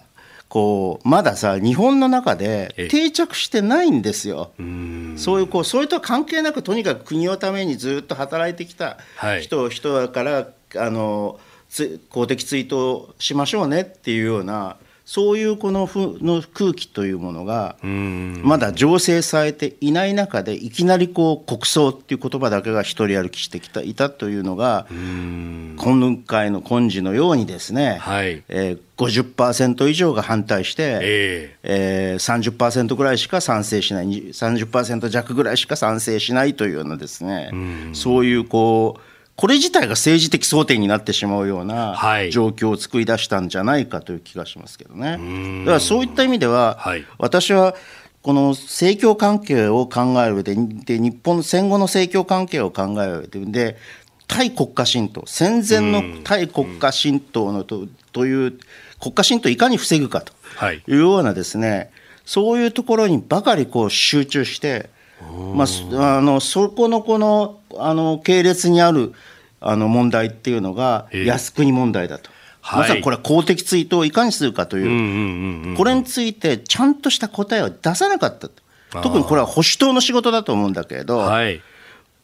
[0.50, 4.52] こうまださ日本の中で定着してないんですよ。
[5.18, 8.98] そういうこうそれと関係なくとにかく国のためにずっと働いてきた
[9.42, 11.40] 人,、はい、人だからあの
[12.10, 28.44] 公的追悼しましょうねっていうようなそういうこのふの空気というものがまだ醸成されていない中でいきなりこう国葬っていう言葉だけが一人歩きしてきたいたというのが今回の今時のようにですね、はい。
[28.48, 31.68] えー、50%以上が反対して、えー
[32.14, 37.52] えー、30%ぐらいしか賛成しない30%弱ぐらいしか賛成しないというようなですね
[37.94, 41.98] そういうこうこれ自体が政治的争点になってしまうような
[42.32, 45.18] 状況を作り出したんじゃないかという気がしますけどね。
[45.66, 47.76] だからそういった意味では、はい、私は
[48.22, 53.78] この政教関係を考える上でで日本の戦後の政教関係を考える上で
[54.28, 58.60] 対国家神道戦前の対国家神道のとという
[59.02, 60.32] 国家神道をいかに防ぐかと
[60.72, 60.84] い。
[60.88, 61.92] うようなですね、
[62.24, 64.90] そういうところにばかりこう集中して
[65.56, 69.14] まあ、あのそこのこのあの系列にある
[69.60, 72.30] あの問題っていうのが靖国問題だと。
[72.72, 78.64] まさにこれは公的追悼をいかにするかという、これについてちゃんとした答えを出さなかったと、
[79.02, 81.62] 特にこれは保守党の仕事だと思うんだけれど、はい、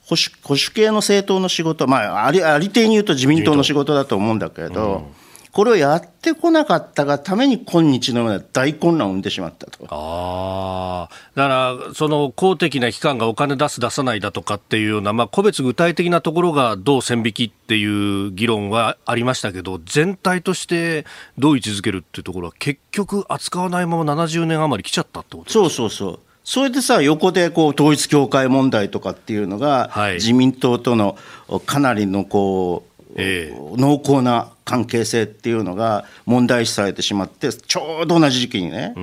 [0.06, 5.12] 保守保守系の政党の仕事、まあ、ありありていに言うと自民党の仕事だと思うんだけれど、
[5.60, 9.88] これをやってこなかったがために今日のような大混乱を生んでしまったと。
[9.89, 21.06] あだから、その公的な機関がお金出す、出さないだとかっていうような、まあ、個別具体的なところがどう線引きっていう議論はありましたけど、全体として
[21.38, 26.19] どう位置づけるっていうところは、結局、扱わないまま70年余り来ちゃったってことそうそうそう。
[26.45, 31.17] それでさ、横でこう統一教会問題とかっていうのが、はい、自民党との
[31.65, 38.93] かなりのこう、えー、濃厚な関係性っていうのが問題視されてしまってちょうど同じ時期にね。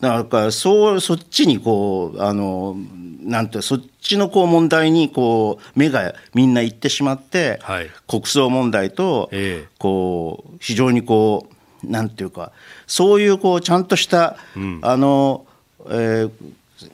[0.00, 2.76] だからそうそっちにこうあの
[3.20, 11.46] なんてそっちのこう問題にこう目がみんな行ってしまって、はい、国葬問題と、えー、こう非常にこ
[11.84, 12.52] うなんていうか
[12.86, 15.44] そういうこうちゃんとした、うん、あの、
[15.90, 16.30] えー、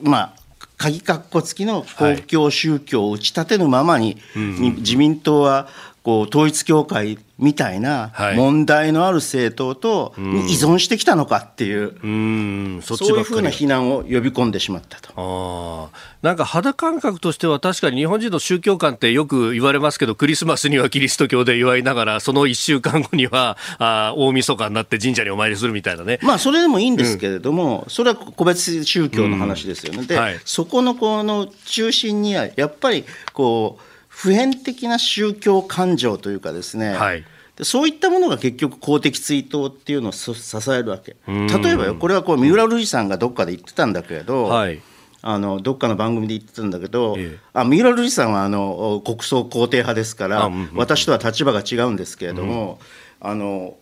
[0.01, 0.33] まあ
[0.77, 5.69] 鍵括弧付きの公共宗教を打ち立てぬままに、はい、自民党は
[6.05, 10.21] こう統一教会みたいな問題のある政党と依
[10.53, 12.81] 存してきたのかっていう、うん。
[12.83, 15.11] そういうふうな非難を呼び込んでしまったと。
[15.17, 15.89] あ
[16.21, 26.19] なんか肌感覚としては確かに日本人の宗教観ってよく言われますけどクリスマスにはキリスト教で祝いながらその1週間後にはあ大晦日になって神社にお参りするみたいなね。
[26.21, 37.25] まあそれでもいいんですけれども、うん、それは個別宗教の話ですよね、で、はい、そこのこの中心にはやっぱりこう普遍的な宗教感情というかですね、はい、
[37.63, 40.31] そういったものが結局公的追悼っていうのを支
[40.71, 41.17] えるわけ。
[41.27, 44.81] 例えばよこれはこう三浦瑠麗さんがどっかで言ってたんだけれど、はい、
[45.21, 52.79] あのどっかの番組で言ってたんだけど、ええ、あ三浦瑠麗さんはあの国葬肯定派ですから、うんうん、私とは立場が違うんですけれども、
[53.21, 53.75] うん、あの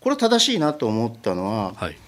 [0.00, 1.98] これ正しいなと思ったのは、はい、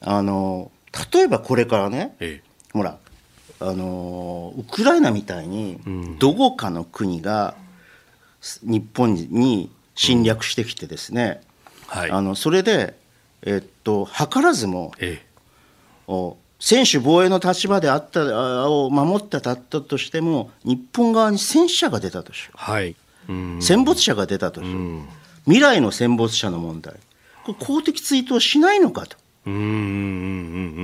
[0.00, 0.72] あの
[1.12, 2.98] 例えばこれからね、え、ほら
[3.60, 5.80] あのウクライナみたいに
[6.18, 7.54] どこかの国が
[8.62, 11.40] 日本に侵略してきてですね、
[11.92, 12.94] うんはい、あのそれで、
[13.42, 15.20] えっと、図らずも、え
[16.08, 22.94] え、専守防衛の立場であったを守ってたったとしても日本側に戦死者が出たとしよう、はい、
[23.60, 25.02] 戦没者が出たとしよう。
[25.44, 26.94] 未来の戦没者の問題。
[27.44, 29.16] これ公的追悼しないのかと。
[29.46, 29.70] うんうんうんう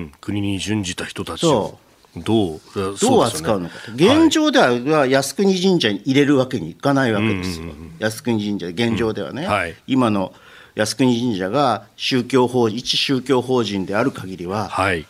[0.05, 1.79] ん、国に準じた人たちを
[2.18, 2.61] どう
[3.00, 9.48] どう扱うのかと、現状では靖国神社に入れるわけにいかないわけですよ、靖国神社、現状ではね、うん。
[9.48, 10.33] はい、今の
[10.77, 15.07] 靖国神社が宗教法一宗教法人である限りは、はい、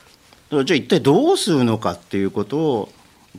[0.51, 2.93] じゃあ一体どうするのかっていうことを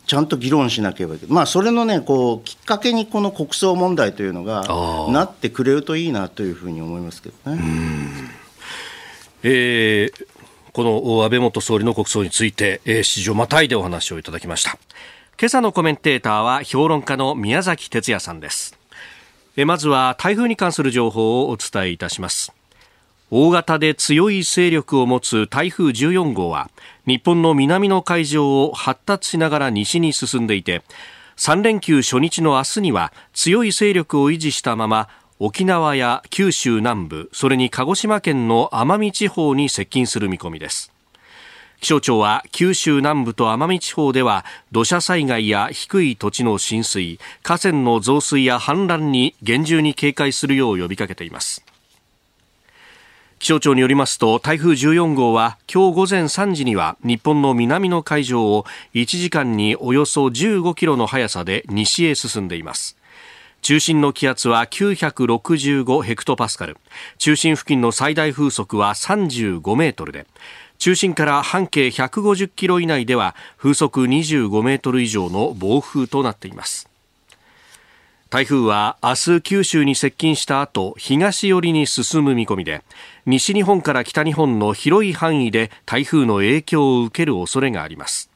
[0.06, 4.63] ちゃんと議論しなければいけない、まあ、それのねこうきっかけにこの国葬問題というのが
[5.12, 7.62] なってくれるといいなというふうに思いますけどね。
[9.43, 10.35] えー
[10.76, 14.78] この安倍元総理の国葬について、えー、史上またいでお話をいただきました。
[15.40, 18.78] 今朝のコメンテーターは評論家の宮崎哲也さんです。
[19.56, 22.52] えまずは台風に関する情報をお伝えいたします。
[23.32, 26.70] 大型で強い勢力を持つ台風14号は
[27.08, 30.84] 日本の南の海上を発達しながら西に進んでいて
[31.38, 40.93] 3連休初日の明日には強い勢力を維持したまま沖縄や九州南部それに鹿児島県の奄美地方に接近する見込みです。
[41.82, 51.66] 気象庁は九州南部と奄美地方では土砂災害や低い土地の浸水河川の増水や氾濫に厳重に警戒するよう呼びかけています。
[53.38, 62.95] 気象庁によりますと台風14号は今日午前3時には日本の南の海上を1時間におよそ15キロの速さで西へ進んでいます。
[63.66, 66.78] 中心の気圧は965ヘクトパスカル。
[67.18, 70.28] 中心付近の最大風速は35メートルで。
[70.78, 76.88] 中心から半径150キロ以内では風速25メートル以上の暴風となっています。
[78.30, 82.84] 台風は明日九州に接近した後東寄りに進む見込みで
[83.26, 88.30] 西日本から北日本の広い範囲で台風の影響を受ける恐れがあります。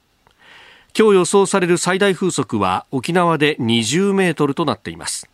[1.00, 5.30] 今日予想される最大風速は沖縄で20メートルとなっています。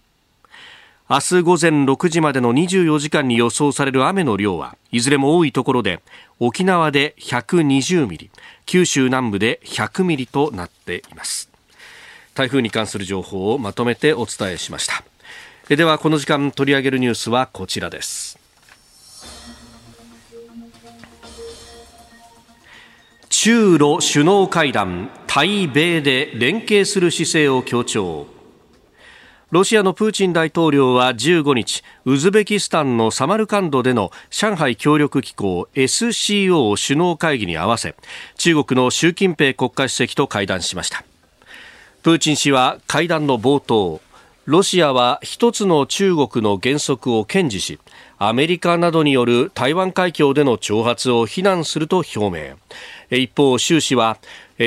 [1.10, 6.04] 明日午前6時までの24時間に予想される雨の量はいずれも多いところで
[6.40, 8.30] 沖縄で120ミリ
[8.68, 11.50] 九州南部で100ミリとなっています。
[12.36, 15.04] 台風に関する情報をまとめてお伝えしました。
[15.76, 18.38] ではこの時間取り上げるニュースはこちらです。
[23.32, 25.10] 中ロ首脳会談。
[25.36, 28.28] 対米で連携する姿勢を強調。
[29.52, 37.98] ロシアのプーチン大統領は15日ウズベキスタンのサマルカンドでの上海協力機構 SCO 首脳会議に合わせ
[38.38, 41.04] 中国の習近平国家主席と会談しました。
[42.02, 44.00] プーチン氏は会談の冒頭
[44.46, 47.80] ロシアは一つの中国の原則を堅持し
[48.18, 52.56] アメリカなどによる台湾海峡での挑発を非難すると表明。
[53.10, 54.18] 一方、習氏は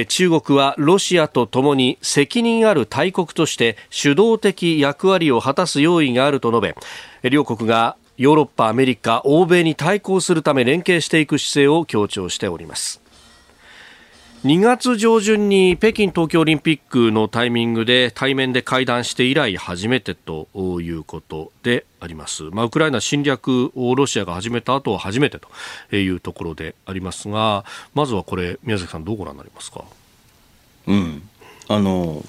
[0.08, 6.74] 中国はロシアとともに責任ある大国として主導的役割を果たす用意があると述
[7.22, 13.00] べ両国がヨーロッパ、アメリカ、欧米に対抗するため連携していく姿勢を強調しております。
[14.44, 20.46] 2月上旬に北京冬季オリンピックのタイミングで対面で会談して以来初めてと
[20.80, 27.64] いうことであります、まあ、ウクライナ侵略をロシアが始めた後は初めてというところでありますが
[27.94, 29.84] まずはこれ宮崎さんどうご覧になりますか？
[30.86, 31.28] うん。
[31.66, 32.24] あの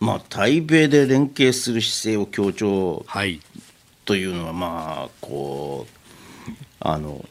[0.00, 3.06] まあ対米で連携する姿勢を強調
[4.04, 7.24] というのは、まあこうあの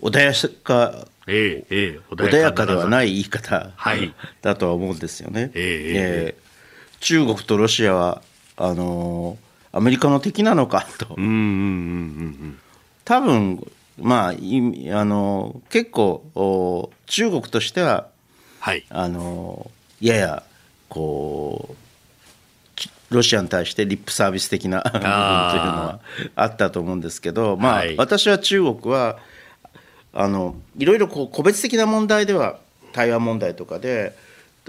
[0.00, 0.32] 穏や
[0.62, 4.12] かええ穏やかではない言い方、はい、
[4.42, 5.50] だとは思うんですよね。
[5.54, 6.42] ええ
[7.00, 8.22] 中国とロシアは
[8.56, 9.36] あの
[9.72, 11.16] アメリカの敵なのかと。
[13.04, 13.66] 多分
[13.98, 14.34] まああ
[15.04, 18.08] の結構中国としては、
[18.60, 19.70] はい、あの
[20.00, 20.42] やや
[20.88, 26.00] こうロシアに対してリップサービス的な部分 というのは
[26.34, 29.18] あったと思うんですけど、まあ、はい、私は中国は
[30.14, 32.58] あのいろいろこう個別的な問題では
[32.92, 34.14] 台湾問題とかで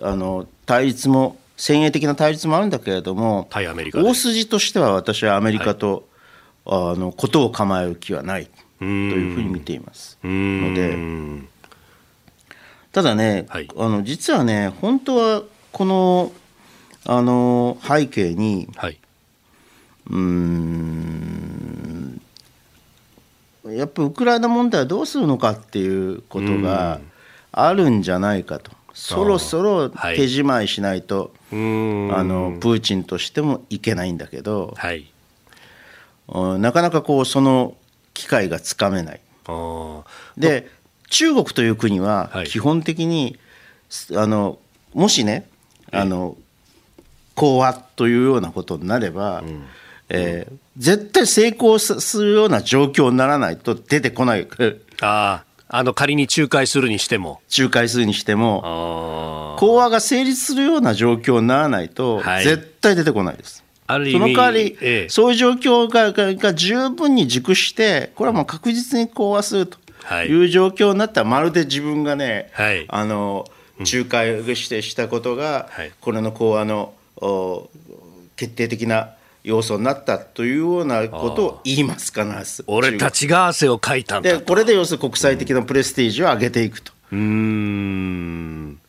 [0.01, 6.07] あの対立も先鋭的な対立もあるんだけれども大筋としては私はアメリカと、
[6.65, 10.17] はい、あのことを構える気はないというふうに見ています。
[10.23, 10.97] ので
[12.91, 16.31] ただね、はい、あの実はね本当はこの
[17.05, 18.99] あの背景に、はい、
[20.09, 22.21] うん
[23.65, 26.99] やっぱウクライナ問題はどうするのかっていうことが
[27.51, 31.59] あるんじゃないかと、そろそろ手じまいしないと、はい、
[32.19, 35.09] あのプーチンとしてもいけないんだけど、はい、
[36.27, 37.75] なかなかこうその
[38.13, 39.21] 機会がつかめない。
[40.37, 40.69] で
[41.09, 43.37] 中国という国は基本的に、
[44.11, 44.59] はい、あの
[44.93, 45.47] もしね
[45.91, 46.37] あの
[47.35, 49.63] 講和というようなことになれば、うん。
[50.09, 54.47] えー、絶対成功するような状況にならないと出てこない。
[55.01, 55.43] あ
[55.75, 57.41] あの仮に仲介するにしても。
[57.57, 63.63] 仲介するにしても、講和が成立するような状況にならないと、絶対出てこないです。
[63.87, 69.77] その代わり、ええ、そういう状況がが十分に熟して、これはもう確実に講和すると
[70.25, 70.45] い。
[70.45, 73.45] う状況になったら、まるで自分がね、はい、あの
[73.79, 75.69] 仲介してしたことが、
[76.01, 76.93] これの講和の
[78.35, 79.09] 決定的な
[79.43, 86.93] 要素になったというようなことを言います必ず俺たちが汗をかいたんだでこれで要するに国際的なプレステージを上げていくと。
[87.11, 88.79] うん。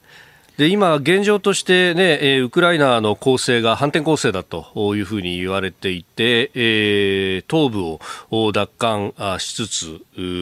[0.57, 7.99] で今、現状としてね、えー、ウクライナの攻勢が反転攻勢だというふうに言われていて、えー、東部
[8.31, 10.01] を奪還しつつ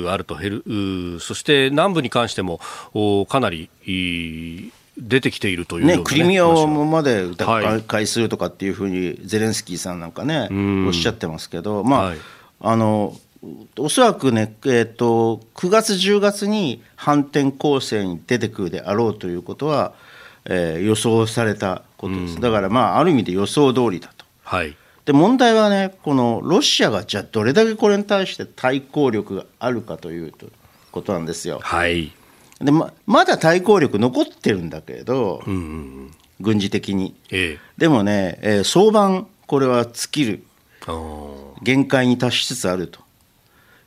[0.08, 2.60] あると減る、そして南部に関しても
[3.26, 3.70] かなり
[4.98, 10.48] 出てきているという、ね、ね、クリミアをまで奪回するとかっていうふうにゼレンスキーさんなんかね、
[10.86, 12.18] おっしゃってますけど、まあ、はい、
[12.60, 13.16] あの
[13.78, 19.94] おそらくね、えーと、9月、10月に反転攻勢に出てくるであろうということは、
[20.44, 24.24] えー、予想されたことです、だから、まあ、ある意味で予想通りだと。
[24.44, 24.76] はい。
[25.04, 30.32] で問題はねこのロシアがじゃあどれだけこれに対して対抗力があるかという
[30.92, 31.58] ことなんですよ。
[31.60, 32.12] はい、
[32.62, 36.10] でままだ対抗力残ってるんだけれど、うんうん、
[36.40, 40.44] 軍事的に、ええ、でもね、えー、早晩これは尽きる。
[41.62, 43.00] 限界に達しつつあると。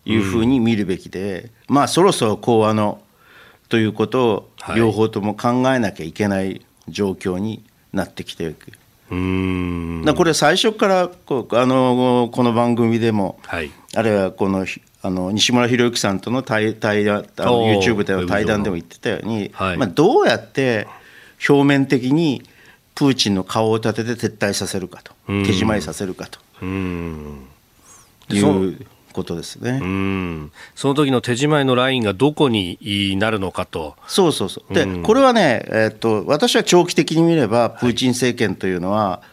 [0.05, 3.01] いうふうに見るべきで、うん、まあそろそろ講和の
[3.69, 8.55] ということを両方とも考えなきゃいけない状況になってきている。
[8.67, 8.71] う
[9.13, 10.15] ん。
[10.15, 14.65] これ最初からこあのこの番組でも、はい、あるいはこの
[15.01, 20.87] あの西村博之さんとの対対あの YouTube での対談でも言ってたように、はい、まあ、どうやって
[21.47, 22.41] 表面的に
[22.95, 26.39] プーチンの顔を立てて撤退させるかと手締まいさせるかと。
[28.33, 29.79] いうことですね。
[29.81, 33.95] うんその時の手締まいのラインがどこになるのかと。
[34.07, 34.73] そうそうそう。
[34.73, 39.27] で、これはね、えー、っと、私は長期的に見れば、プーチン政権というのは、はい、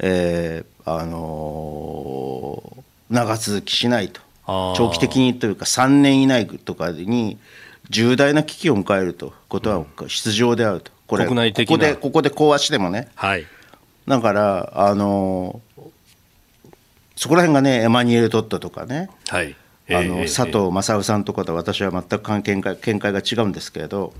[0.00, 4.20] えー、あのー、長続きしないと。
[4.46, 7.38] 長期的にというか、3年以内とかに、
[7.90, 10.92] 重大な危機を迎えるということは必要であると。
[11.06, 11.34] これ、こ
[11.66, 13.08] こで、ここで講和してもね。
[13.14, 13.46] はい。
[14.06, 15.73] だから、あのー
[17.16, 19.56] そこら辺がねエマニュエル・トットとかね、はい。
[19.90, 24.14] あの佐藤正夫さんとかと私は全く見解見解が違うんですけれど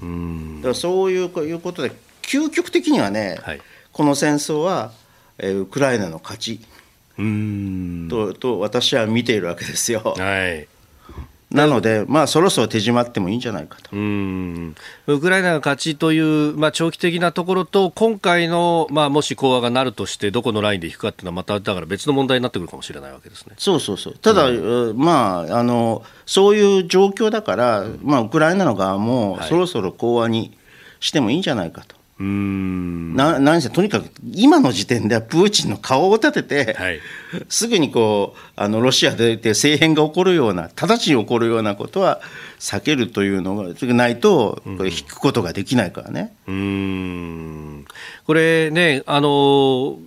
[0.59, 1.91] だからそういういうことで
[2.21, 4.93] 究極的にはね、はい、この戦争は、
[5.39, 6.61] えー、ウクライナの勝ち
[8.11, 10.03] とと私は見ているわけですよ。
[10.19, 10.69] はい
[11.55, 13.91] なので、まあ、そろそろ手締まってもいいんじゃないかと。
[13.95, 14.75] うん。
[15.07, 23.55] ウクライナが勝ちという、まあ、長期的なところと、今回の、まあ、もし講和がなるとして、どこのラインで引くかっていうのは、まただから別の問題になってくるかもしれないわけですね。
[23.57, 30.59] そうそうそう、ただ、うん、まああの、そういう状況だから、まあ、ウクライナの側も、そろそろ講和に
[30.99, 31.95] してもいいんじゃないかと。
[32.21, 33.17] うん。
[33.17, 37.01] な何せとにかく今の時点ではプーチンの顔を立てて、はい、
[37.49, 42.21] すぐにこうあのロシアで政変が起こるような直ちに起こるようなことは
[42.61, 46.35] 避けるというのがないとこれ引くことができないからね。
[46.47, 47.85] うん。
[48.27, 49.99] これねあの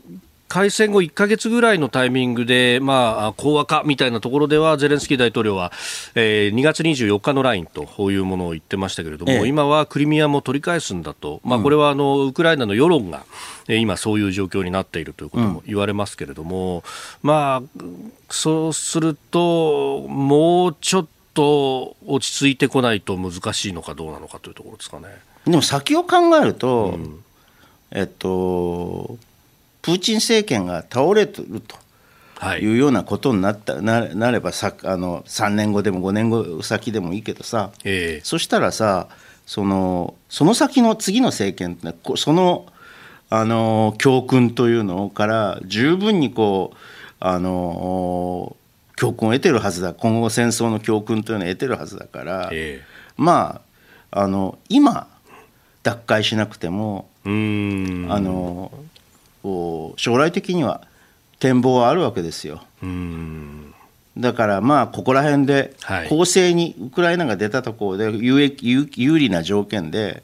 [0.47, 5.73] 開戦後1か月ぐらいのタイミングで、まあ、講和かみたいなところでは、ゼレンスキー大統領は、
[6.15, 13.25] えー、2月24日のラインというものを言ってましたけれども、ええ、今はクリミアも取り返すんだと、まあ、これはあのウクライナの世論が、
[13.67, 16.83] えー、今、そういう状況になっているということも言われますけれども、うん、
[17.23, 17.83] まあ、
[18.29, 25.07] そうすると、もうちょっと落ち着いてこないと難しいのかどうなのかというところですかね。
[25.45, 27.23] でも先を考えると、うん、
[27.91, 29.17] えっと
[29.87, 31.77] プーチン政権が倒れてると
[32.57, 32.73] い。
[32.73, 39.07] うようなことになったななればさあの3年後でも5年後先でもいいけどさ、えー、そしたらさ
[39.45, 42.65] そのその先の次の政権ってその
[43.29, 46.77] あの教訓というのから十分にこう
[47.21, 48.57] あの
[48.97, 49.93] 教訓を得てるはずだ。
[49.93, 53.61] 今後戦争の教訓というのを得てるはずだから、えー、ま
[54.11, 55.07] ああの今
[55.83, 58.69] 脱会しなくてもあの
[59.43, 60.81] 将来的には
[61.39, 62.63] 展望はあるわけですよ。
[64.17, 65.75] だからまあここら辺で
[66.09, 70.23] 公正にウクライナが出たところで有益有利な条件で、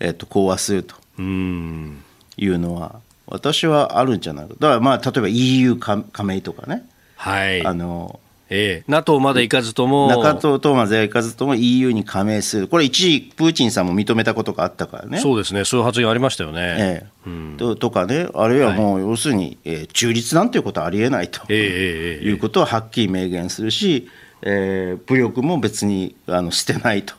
[0.00, 0.96] えっと、講和すると。
[1.18, 4.54] いうのは私はあるんじゃないか。
[4.58, 6.86] だからまあ例えば EU 加盟とかね、
[7.16, 8.18] はい、あの
[8.54, 15.20] ええ、NATO まで行かずとも、NATO まで行かずとも EU に加盟する、これ、一時、プーチンさんも認めたことがあったからね。
[15.20, 16.60] そうですね、そういう発言ありましたよね。
[16.60, 17.06] ええ。
[17.26, 24.08] うん、ととかね、あるいはもう、要するに、えー、中立なんていうことはありえないと、えー、いうことをはっきり明言するし、
[24.42, 27.14] えー、武力も別にあの捨てないと。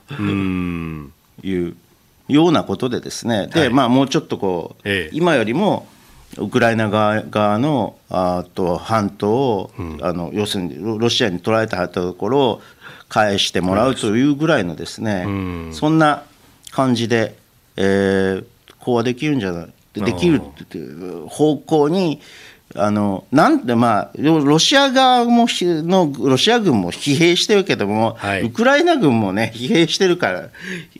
[1.45, 1.75] いう
[2.29, 5.87] ようなことでですね、で、はい、まあ、もうちょっとこう、ええ、今よりも、
[6.37, 12.61] ウクライナ側側のあと半島を、うん、あの要するにロシアに取られたところを
[13.09, 16.23] 返してもらうというぐらいのですね、うん、そんな
[16.71, 17.35] 感じで、
[17.77, 18.45] えー、
[18.79, 19.73] 講和できるんじゃない？
[19.93, 20.41] できる
[21.27, 22.19] 方向に
[22.75, 30.49] あのなんでまあロシア側ものロシア軍も疲弊してるけども、はい、ウクライナ軍もね疲弊してるから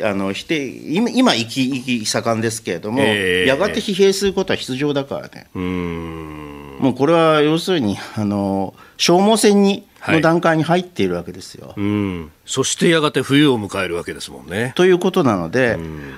[0.03, 5.47] あの否定今今生き生き盛んですけれども、えー、やがて疲弊することは必要だからね。
[5.53, 12.31] もうこれは要するにあの消耗戦にの段階に入っているわけですよ、はい、うん。
[12.45, 14.73] そしてやがて冬を迎えるわけですもんね。
[14.75, 15.77] ということなので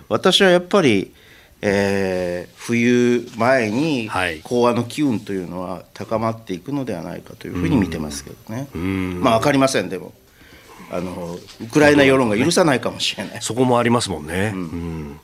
[0.10, 1.14] 私はやっぱり
[1.68, 4.08] えー、冬前に
[4.44, 10.14] 講和の機運というのは高まっていくのではないかというふうに見てますけどね、まあ分かりませんでも
[10.92, 15.20] あのウクライナ世論が許さないかもしれない、そこもありますもんね、うん、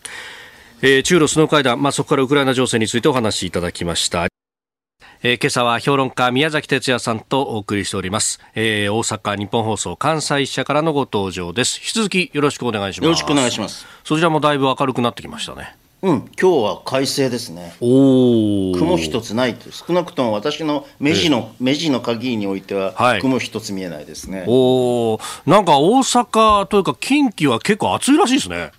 [0.82, 4.26] えー、中ロ首脳会談、まあ、そこからウクライナ情勢についてお話しいただきました。
[5.24, 11.78] えー、今朝は評論家宮崎哲也さんとお送りしております、えー、大阪日本放送関西支社からのご登場です。
[11.78, 13.06] 引き続きよろしくお願いします。
[13.06, 13.86] よろしくお願いします。
[14.04, 17.76] そちらもだいぶ明るくなってきましたねうん、今日は快晴ですね。
[17.80, 24.44] お雲一つない少なくとも私の目地の、目地の鍵においては、はい、雲一つ見えないですね。
[24.48, 28.72] おなんか大阪というか近畿は結構暑いらしいですね。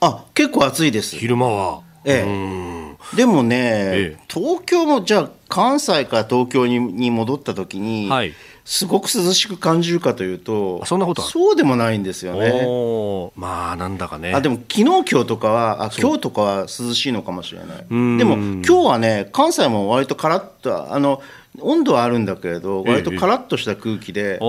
[0.00, 1.16] あ、結構暑いです。
[1.16, 1.82] 昼間は。
[2.04, 3.16] ええ。
[3.16, 8.32] でもね、ええ、東京もじゃあ関西から東京にに戻った時に、はい、
[8.64, 11.22] すごく涼しく感じるかというとそんなこと？
[11.22, 13.30] そうでもないんですよね。
[13.36, 14.32] まあなんだかね。
[14.34, 17.68] あでも昨日今日とかはあ今日とかは涼しいのかもしれない。
[17.78, 21.22] でも今日はね関西も割とカラッとあの
[21.60, 24.40] 温度はあるんだけれど割とカラッとした空気で、ええ、あ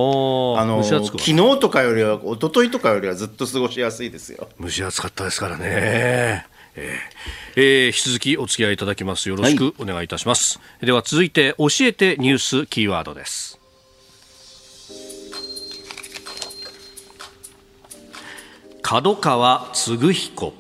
[0.66, 4.48] の昨日とかよりは一昨日とかよりはずっと過ごしやすいですよ。
[4.62, 9.30] 蒸し暑かったですからねえー、えー、引き続きお付き合いいただきます。
[9.30, 13.60] よろしくお願いいたします、はい、では続いて教えてニュースキーワードです。
[18.82, 20.54] 角川嗣彦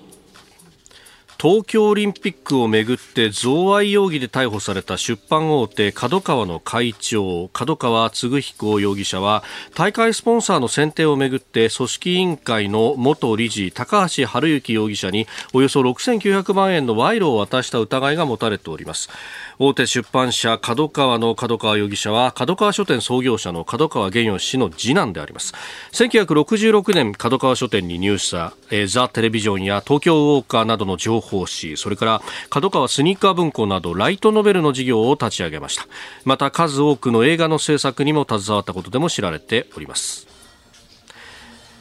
[1.45, 9.43] 東京オリンピックをめぐって贈賄容疑で逮捕された出版大手角川の会長角川嗣彦容疑者は
[9.75, 19.09] 大会スポンサーの選定をめぐって組織委員会の元理事高橋治之容疑者におよそ6900万円の賄賂を渡した疑いが持たれております。
[19.57, 25.53] 大手出版社角川の角川容疑者は角川書店創業者の角川玄義氏の次男であります
[25.93, 35.87] 1966年角川書店に入社、えー、ザ・テレビジョンや東京ウォーカーなどの情報誌それから角川スニーカー文庫などライトノベルの事業を立ち上げました
[36.23, 40.35] また数多くの映画の制作にも携わったことでも知られております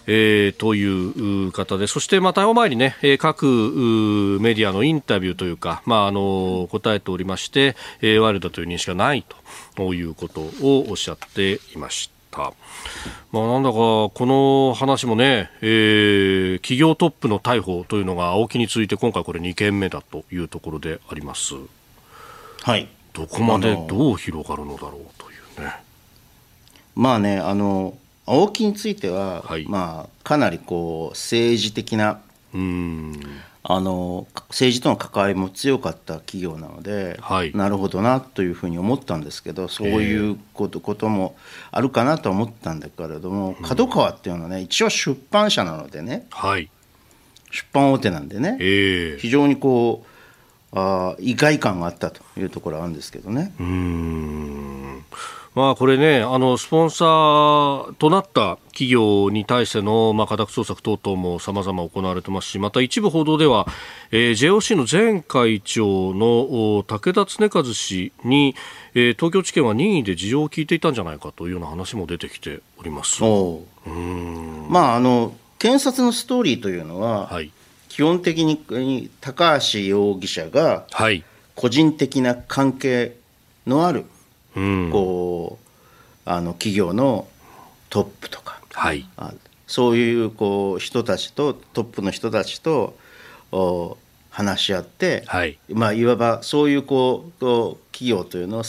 [0.07, 3.47] えー、という方で、そしてまた前にね、各
[4.41, 9.25] メディアのインタビューというか、まあ、あの答えておりまして、え、ワイルドという認識がない
[9.77, 12.14] ということをおっしゃっていました。
[12.43, 21.55] まあ、なんだかこの話もね、えー、企業トップの逮捕というのが青木について今回これ2件目だというところであります。
[22.63, 22.89] はい。
[23.13, 25.75] どこまでどう広がるのだろうというね。
[26.95, 32.21] まあね、あの青木については、はい、まあ、かなりこう政治的な
[33.67, 41.35] あの政治との関わりも強かった企業なので、はい、なるほどなというふうに思ったんですけどそういうこと,、ことも
[41.71, 46.69] あるかなと思ったんだけれども角川っていうのはね一応出版社なのでね、はい、
[47.51, 53.55] 出版大手なんでね、えー、非常にこうあ意外感があったというところはあるんですけどね。
[53.59, 55.05] うん
[55.55, 63.69] まあ、これね、あのスポンサーとなった企業に対しての、まあ、家宅捜索等々もさまざま行われてますし、また一部報道では、
[64.11, 68.57] えー、JOC の前会長の武田恒和氏に、
[68.95, 73.23] えー、東京地検は任意で事情を聞いていたんじゃないかというような話も出てきております。
[73.25, 73.91] う。
[73.91, 74.67] ん。
[74.69, 77.53] まああの検察のストーリーというのは、はい、
[77.89, 80.87] 基本的に高橋容疑者が
[81.55, 83.17] 個人的な関係
[83.67, 84.05] のある
[84.55, 85.65] こう
[86.25, 87.27] あの企業の
[87.91, 89.07] トップとか、はい、
[89.67, 92.97] そういうこう人たちとトップの人たちと
[93.53, 93.97] お
[94.31, 97.41] 話し合って、はい、まあ、いわばそういうこう
[97.93, 98.63] 企業というのを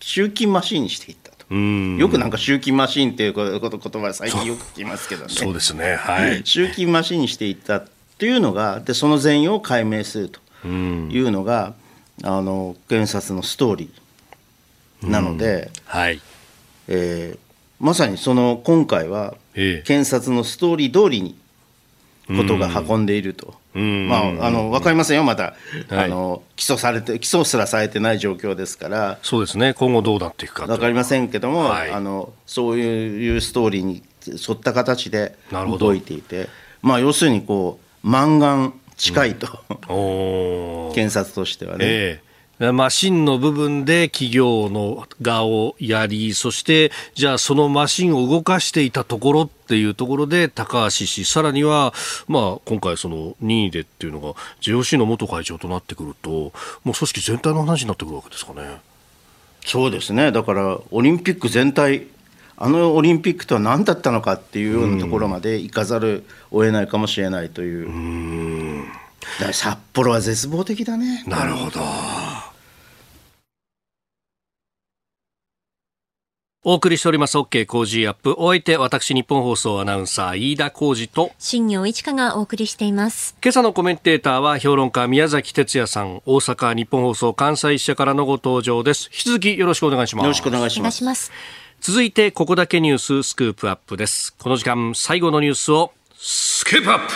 [0.00, 1.54] 集金マシンにしていったと。
[1.54, 5.28] よくなんか集金マシンっていう言葉最近よく聞きますけどね。
[5.30, 5.96] そうですね。
[5.96, 6.42] はい。
[6.44, 11.74] 集金マシンにしていったっていうのがでその全容を解明するというのが
[12.22, 14.07] あの検察のストーリー。
[15.02, 16.20] なので、はい。
[16.88, 17.38] えー、
[17.80, 21.36] まさにその今回は検察のストーリー通りに
[22.28, 23.54] ことが運んでいると。
[23.74, 25.54] まあ、あの分かりませんよ、まだ、
[25.88, 36.48] はい、あの起訴されて、起訴すらされてない状況ですから、そうですね、今後どうなっていくか分かりませんけども、はい、あのそういうストーリーに沿った形で動いていて、
[36.82, 39.46] まあ、要するにこう、満願近いと、
[39.88, 41.84] うん、 検察としてはね。
[41.86, 42.27] えー
[42.58, 51.94] マシンの部分で企業の側をやり、そしてじゃあそのマシンを動かしていたところっていうところで高橋氏、さらには、
[52.26, 56.52] まあ、今回その任意でっていうのが JOC の元会長となってくると、もう
[56.82, 58.80] 組織全体の話になってくるわけですかね。
[59.64, 60.32] そうですね。
[60.32, 62.06] だからオリンピック全体
[62.56, 68.82] あのオリンピックとは何だったのかっていうようなところまで行かざるを得ないかもしれないという。
[68.82, 68.84] う
[69.52, 71.22] 札幌は絶望的だね。
[71.26, 71.80] なるほど。
[76.70, 78.34] お送りしております OK 工事アップ。
[78.36, 83.34] お相手、私、日本放送アナウンサー、飯田浩二と、新業一華がお送りしています。
[83.42, 89.08] 今朝のコメンテーターは、評論家、宮崎哲也さん、大阪日本放送関西支社からのご登場です。
[89.10, 90.24] 引き続きよろしくお願いします。
[90.24, 91.04] よろしくお願いします。
[91.04, 91.32] ます
[91.80, 94.34] 続いて、ここだけニューススクープアップです。
[94.34, 97.14] この時間、最後のニュースを、スクープアップ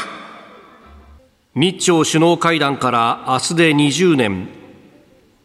[1.57, 4.61] 日朝首脳会談から明日で20年。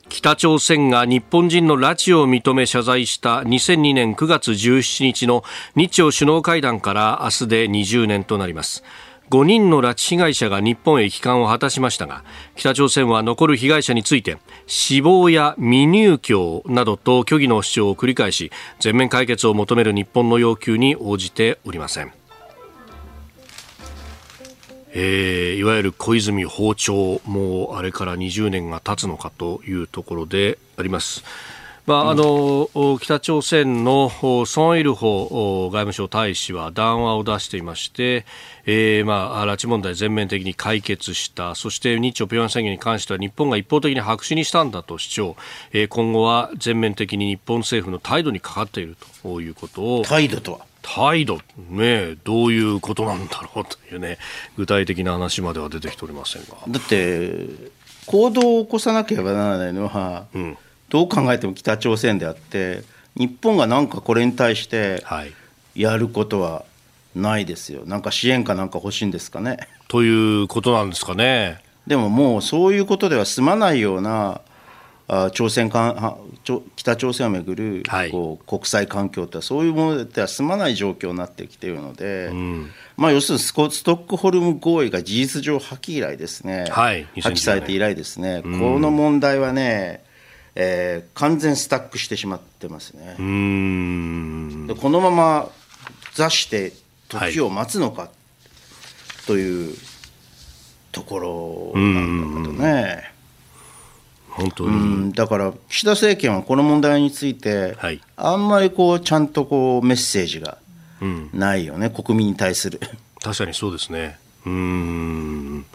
[0.09, 5.43] 北朝鮮が日本人の拉致を認め謝罪した2002年9月17日の
[5.75, 8.83] 日朝首脳会談から明日で20年となります。
[9.29, 12.23] 5人の拉致被害者が日本へ帰還を果たしましたが
[12.55, 14.37] 北朝鮮は残る被害者について
[14.67, 22.16] 死亡や未入居などと虚偽の主張を繰り返し全面解決を求める日本の要求に応じておりません。
[24.99, 31.23] えー、いわゆる小泉訪朝もうあれから20年が経つのかというところであります。
[31.85, 32.67] まあ、あの
[32.99, 34.09] 北朝鮮の
[34.45, 38.25] ソン・イルホ外務省大使は談話を出していまして、
[38.65, 41.53] えーまあ、拉致問題全面的に解決した。
[41.53, 45.35] そして日朝平壌宣言に関しては日本が一方的に白紙にしたんだと主張、
[45.73, 50.65] えー、今後は全面的に日本政府の態度にかかっているということを態度とは？
[50.87, 54.17] 態度、ね、どういうことなんだろうというね、
[54.55, 56.55] 具体的な話までは出てきておりませんが。
[56.67, 57.45] だって、
[58.05, 60.57] 行動を起こさなければならないのは、うん、
[60.87, 62.83] どう考えても北朝鮮であって、
[63.17, 65.03] 日本がなんかこれに対して
[65.75, 66.63] やることは
[67.15, 69.57] ないですよ、なんか支援かなんか欲しいんですかね。
[69.89, 71.61] ということなんですかね。
[71.85, 74.41] でももうそういうことでは済まないような
[75.07, 76.17] 朝鮮か
[76.75, 83.53] 北朝鮮をめぐるこう国際環境ってそういうものでは済まない状況になってきているので、うん、まあ、要するにス
[83.83, 90.03] トックホルム合意が事実上破棄以来ですね、はい、破棄されて以来ですね、うん、この問題はね、
[90.55, 93.15] えー、完全スタックしてしまってますね。
[94.67, 95.49] でこのまま
[96.15, 96.73] 座して
[97.07, 98.09] 時を待つのか
[99.25, 99.73] という
[100.91, 103.16] ところなんだけどね。
[104.37, 104.73] 本当に、う
[105.07, 110.59] ん、だから岸田政権はこの問題について、はい、あんまりこうちゃんとこうメッセージが
[111.33, 112.79] ないよね、うん、国民に対する。
[113.21, 114.19] 確かにそうですね。
[114.45, 115.65] うん。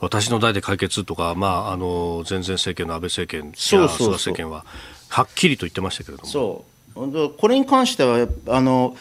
[0.00, 4.64] 私の代で解決とか、まあ、あの前々政権の安倍政権や菅政権は
[5.08, 6.28] はっきりと言ってましたけれども。
[6.28, 6.64] そ
[6.94, 7.30] う。
[7.38, 8.96] これに関してはあの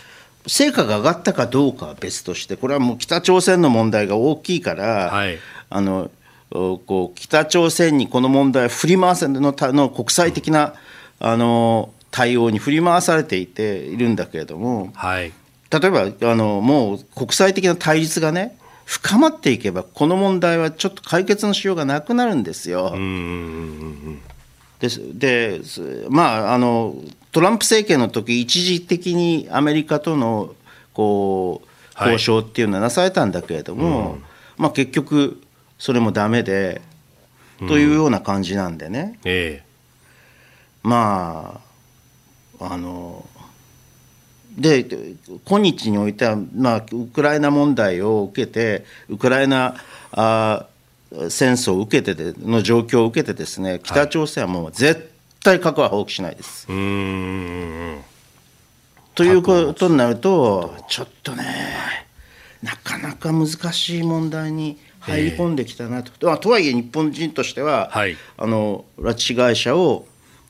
[0.47, 5.37] 成果が上がったかどうかは別としてこれはもう北朝鮮の問題が大きいから、はい、
[5.69, 6.09] あの
[6.51, 10.73] こう北朝鮮にこの問題振り回せのの国際的な
[11.19, 15.31] あの対応に振り回されていているんだけれども、はい、
[15.69, 22.95] 例えばあのもう国際的な対立がね深まっていけばこの問題はちょっと解決のしようがなくなるんですよ。
[24.79, 25.61] ですで
[26.09, 26.95] まああの
[27.31, 30.55] トランプ政権の時一時的にアメリカとの
[30.93, 31.69] こう
[31.99, 34.19] 交渉っていうのはなされたんだけれども、はい、
[34.57, 35.39] まあ、結局
[35.79, 36.81] それもダメで、
[37.59, 39.65] というような感じなんでね、ええ、
[40.83, 41.61] ま
[42.59, 43.25] ああの
[44.57, 44.85] で
[45.45, 49.75] 今日においては、まあ、ウクライナ問題を受けてウクライナ
[50.11, 50.65] あ
[51.29, 55.11] 戦争を受けてでの状況を受けてですね北朝鮮はもう絶
[55.43, 56.67] 対核は放棄しないです。
[56.69, 56.75] はい、
[59.15, 61.45] ということになるとちょっとね
[62.61, 70.05] なかなか難しい問題に入り込んできたなと、えー、とはいえ日本人としては、はい、あの拉致被害者を、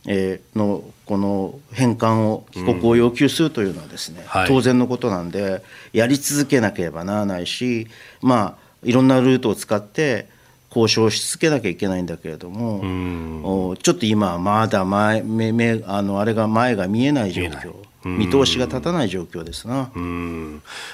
[0.08, 4.28] えー、のこの返還を帰国を要求するというのはですね、うん。
[4.28, 7.88] はい、当然のことなんでやり続けなければならないし
[8.22, 10.28] まあいろんなルートを使って
[10.70, 17.89] 交渉し続けなきゃいけないんだけれども、ちょっと今はまだ前目あのあれが前が見えない状況。
[18.04, 19.91] 見通しが立たない状況ですな、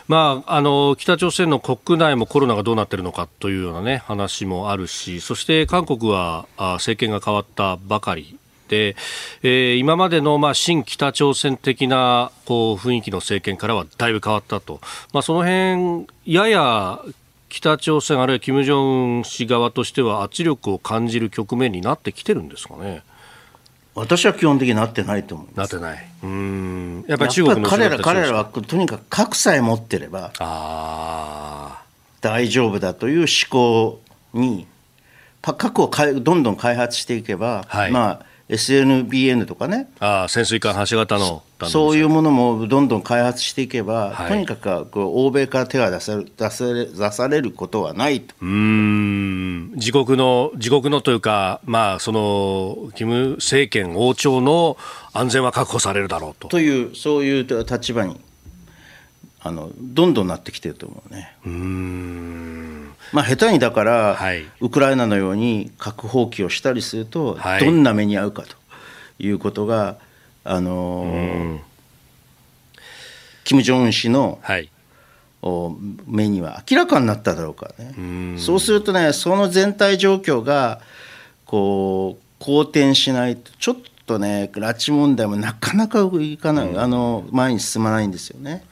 [0.08, 8.38] まあ、あの北朝鮮の国内もコロナがどうなっているのかというような、ね、話もあるしそして韓国はあ政権が変わったばかり
[8.68, 8.95] で、
[9.43, 14.80] えー、今までの、まあ、新北朝鮮的なこう雰囲気の政権からはだいぶ変わったと、
[15.14, 16.99] まあ、その辺やや
[17.49, 23.03] 北朝鮮あるいは金正恩氏側としては圧力を感じる局面になってきてるんですかね。
[23.96, 26.06] 私は基本的になってないと思うなってない。
[26.22, 27.06] うん。
[27.08, 30.34] やっぱり中国の彼ら、彼らはとにかく核さえ持ってれば、
[32.20, 34.02] 大丈夫だという思考
[34.34, 34.68] に、
[35.41, 35.89] 核を
[36.20, 39.88] どんどん開発していけば、はい、まあ、SNBN とかね。
[40.00, 41.43] ああ、潜水艦発射型の。
[41.64, 48.36] そういうものもどんどん開発していけば、はい、とにかく欧米から手が出さ出され出されることはないと。
[48.41, 49.72] うん。
[49.76, 54.76] 自国の自国のというか、まあ、その金政権王朝の
[55.14, 56.49] 安全は確保されるだろうと。
[56.49, 58.20] というそういう立場に
[59.39, 61.38] あのどんどんなってきてると思うね。
[61.45, 62.93] うん。
[63.14, 68.56] まあ、下手にだから、はい、ウクライナのように核放棄をしたりすると、はい、どんな目に遭うかと
[69.20, 69.97] いうことが、
[70.46, 71.60] あのー、
[73.43, 74.70] 金正恩氏の、はい、
[76.08, 78.39] 目には明らかになっただろうからね。
[78.39, 80.80] そうするとねその全体状況が
[81.46, 83.76] こう好転しないとちょっ
[84.06, 88.64] とね拉致問題もなかなかいかない、あの前に進まないんですよね。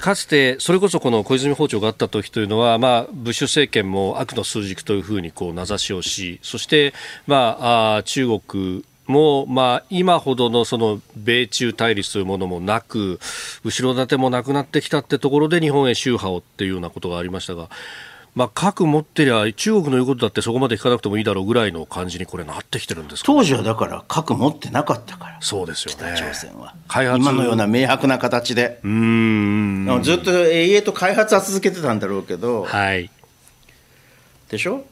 [0.00, 6.94] かつて、それこそこの小泉訪朝があった時というのは、まあ、ブッシュ政権も悪の枢軸というふうにこう名指しをし、そして、
[7.26, 13.20] まあ、あ中国も、まあ、今ほどのその米中対立というものもなく、
[13.64, 17.68] 後ろ盾もなくなってきたってところで日本へ宗派をっていうようなことがありましたが、
[18.34, 25.36] まあ、核持ってりゃ中国の言うことだってそこまで聞かなくてもいいだろうぐらいの感じにこれなってきてるんです、ね、当時はだから核持ってなかったから。
[25.42, 26.14] そうですよね。
[26.14, 26.74] 北朝鮮は。
[26.88, 28.80] 開発今のような明白な形で。
[28.82, 30.00] うん。
[30.02, 33.10] ずっと永遠と開発は続けてたんだろうけど、はい、
[34.48, 34.82] でしょ？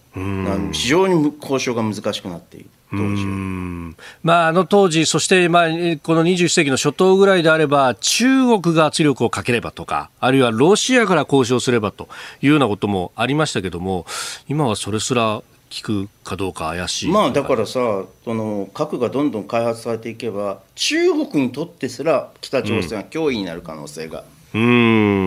[0.73, 2.68] 非常に交渉が難しくなっている。
[2.91, 3.97] 当時。
[4.22, 5.68] まあ、あの当時、そして、まあ、
[6.03, 12.09] この21世紀の初頭ぐらいであれば、中国が圧力をかければとか、あるいはロシアから交渉すればと
[12.43, 14.07] いうようなこともありましたけども、
[14.49, 17.11] 今はそれすら聞くかどうか怪しい。
[17.11, 24.24] まあ、だからさ、その核がどんどん開発されていけば、中国にとってすら北朝鮮は脅威になる可能性が。
[24.53, 24.64] うん、う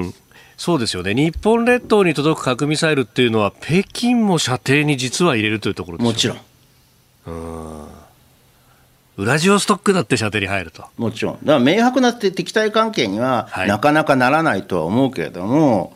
[0.06, 0.14] ん
[0.58, 1.16] そうですよね。
[1.16, 6.38] 日本列島に届く核ミサイルっていうのは北京も射程に実は入れるというところです、ね、もちろん
[7.26, 7.88] うん。
[9.16, 10.86] ウラジオストックだって射程に入ると。
[10.98, 11.34] もちろん。
[11.44, 15.96] だから明白な敵対関係にはなかなかならないとは思うけれども、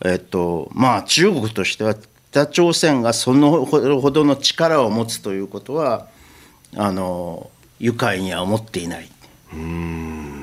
[0.00, 1.96] はい、えっとまあ中国としては
[2.30, 6.06] 北朝鮮がそのほどの力を持つということは
[6.76, 7.50] あの
[7.80, 9.10] 愉快には思っていない。
[9.52, 10.33] うん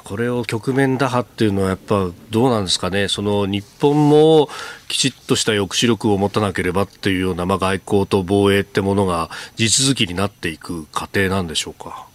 [0.00, 4.48] これを局面打破っていうのはやっぱどうなんですかね、その日本も
[4.88, 12.06] きちっとした抑止力を持たなければっていうような、まあ、外交と防衛ってものが地続きになっていく過程なんでしょうか。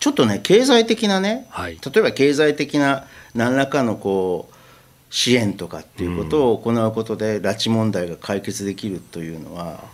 [0.00, 4.54] ちょっとね、経済的なね、はい、例えば経済的な何らかのこう
[5.10, 9.84] 支援とかっていうことを行うことで、拉致問題が解決できるというのは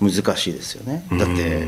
[0.00, 1.06] 難しいですよね。
[1.12, 1.66] だって、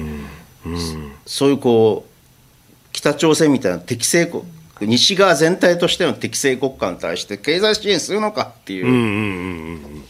[1.26, 4.42] そういうこう北朝鮮みたいな適正国
[4.80, 9.10] 西側全体としての適正国家に対して経済支援するのかっていう,、うんうんうんう
[9.76, 10.04] ん、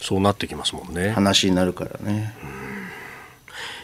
[0.00, 2.34] そうなってきますもんね話になるからね。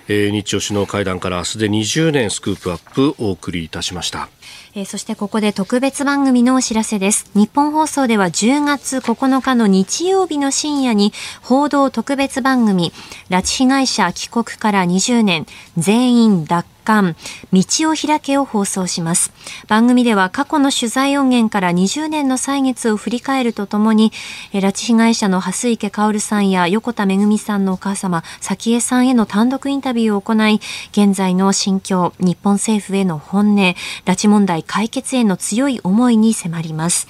[0.08, 4.28] えー、日朝首脳会談から明日で20年スクープアップお送りいたしました。
[4.74, 7.28] えー、そしてここで特別番組のお知らせです。
[7.34, 12.92] 日本放送では10月9日の日曜日の深夜に報道特別番組
[13.30, 15.46] 拉致被害者帰国から20年
[15.76, 17.16] 全員脱刊
[17.52, 19.32] 道を開けを放送します。
[19.66, 24.12] 番組では過去の取材音源から20年の歳月を振り返るとともに
[24.52, 30.60] 拉致被害者の蓮池薫さんや横田めぐみさんのお母様早紀江さんへの単独インタビューを行い
[30.92, 33.74] 現在の心境日本政府への本音拉
[34.04, 37.08] 致問題解決への強い思いに迫ります。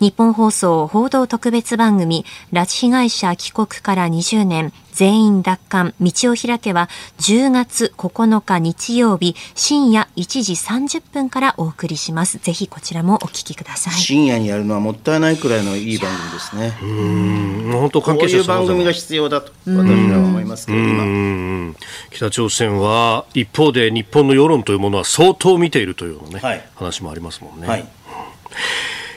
[0.00, 4.72] 日本放送報道特別番組拉致被害者帰国から20年。
[4.94, 5.94] 全員奪還。
[6.00, 6.88] 道を開けは
[7.18, 12.38] 10月9日日曜日深夜1時30分からお送りします。
[12.38, 13.94] ぜひこちらもお聞きください。
[13.94, 16.78] 深夜にやるのはもったいないくらいのいい番組ですね。
[16.82, 17.72] うん。
[17.72, 21.74] 本当関係者こういう番組が必要だと私は思いますけど今
[22.10, 27.84] 北朝鮮は一方で日本の世論というものは相当見ているというね、はい、話もありますもんね、はい。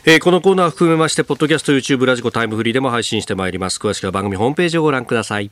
[0.05, 3.77] えー、このコーナー含めまして、ポッドキャスト、YouTube、ラジコ、タイムフリーでも配信してまいります。
[3.77, 5.51] 詳しくは番組ホームページをご覧ください。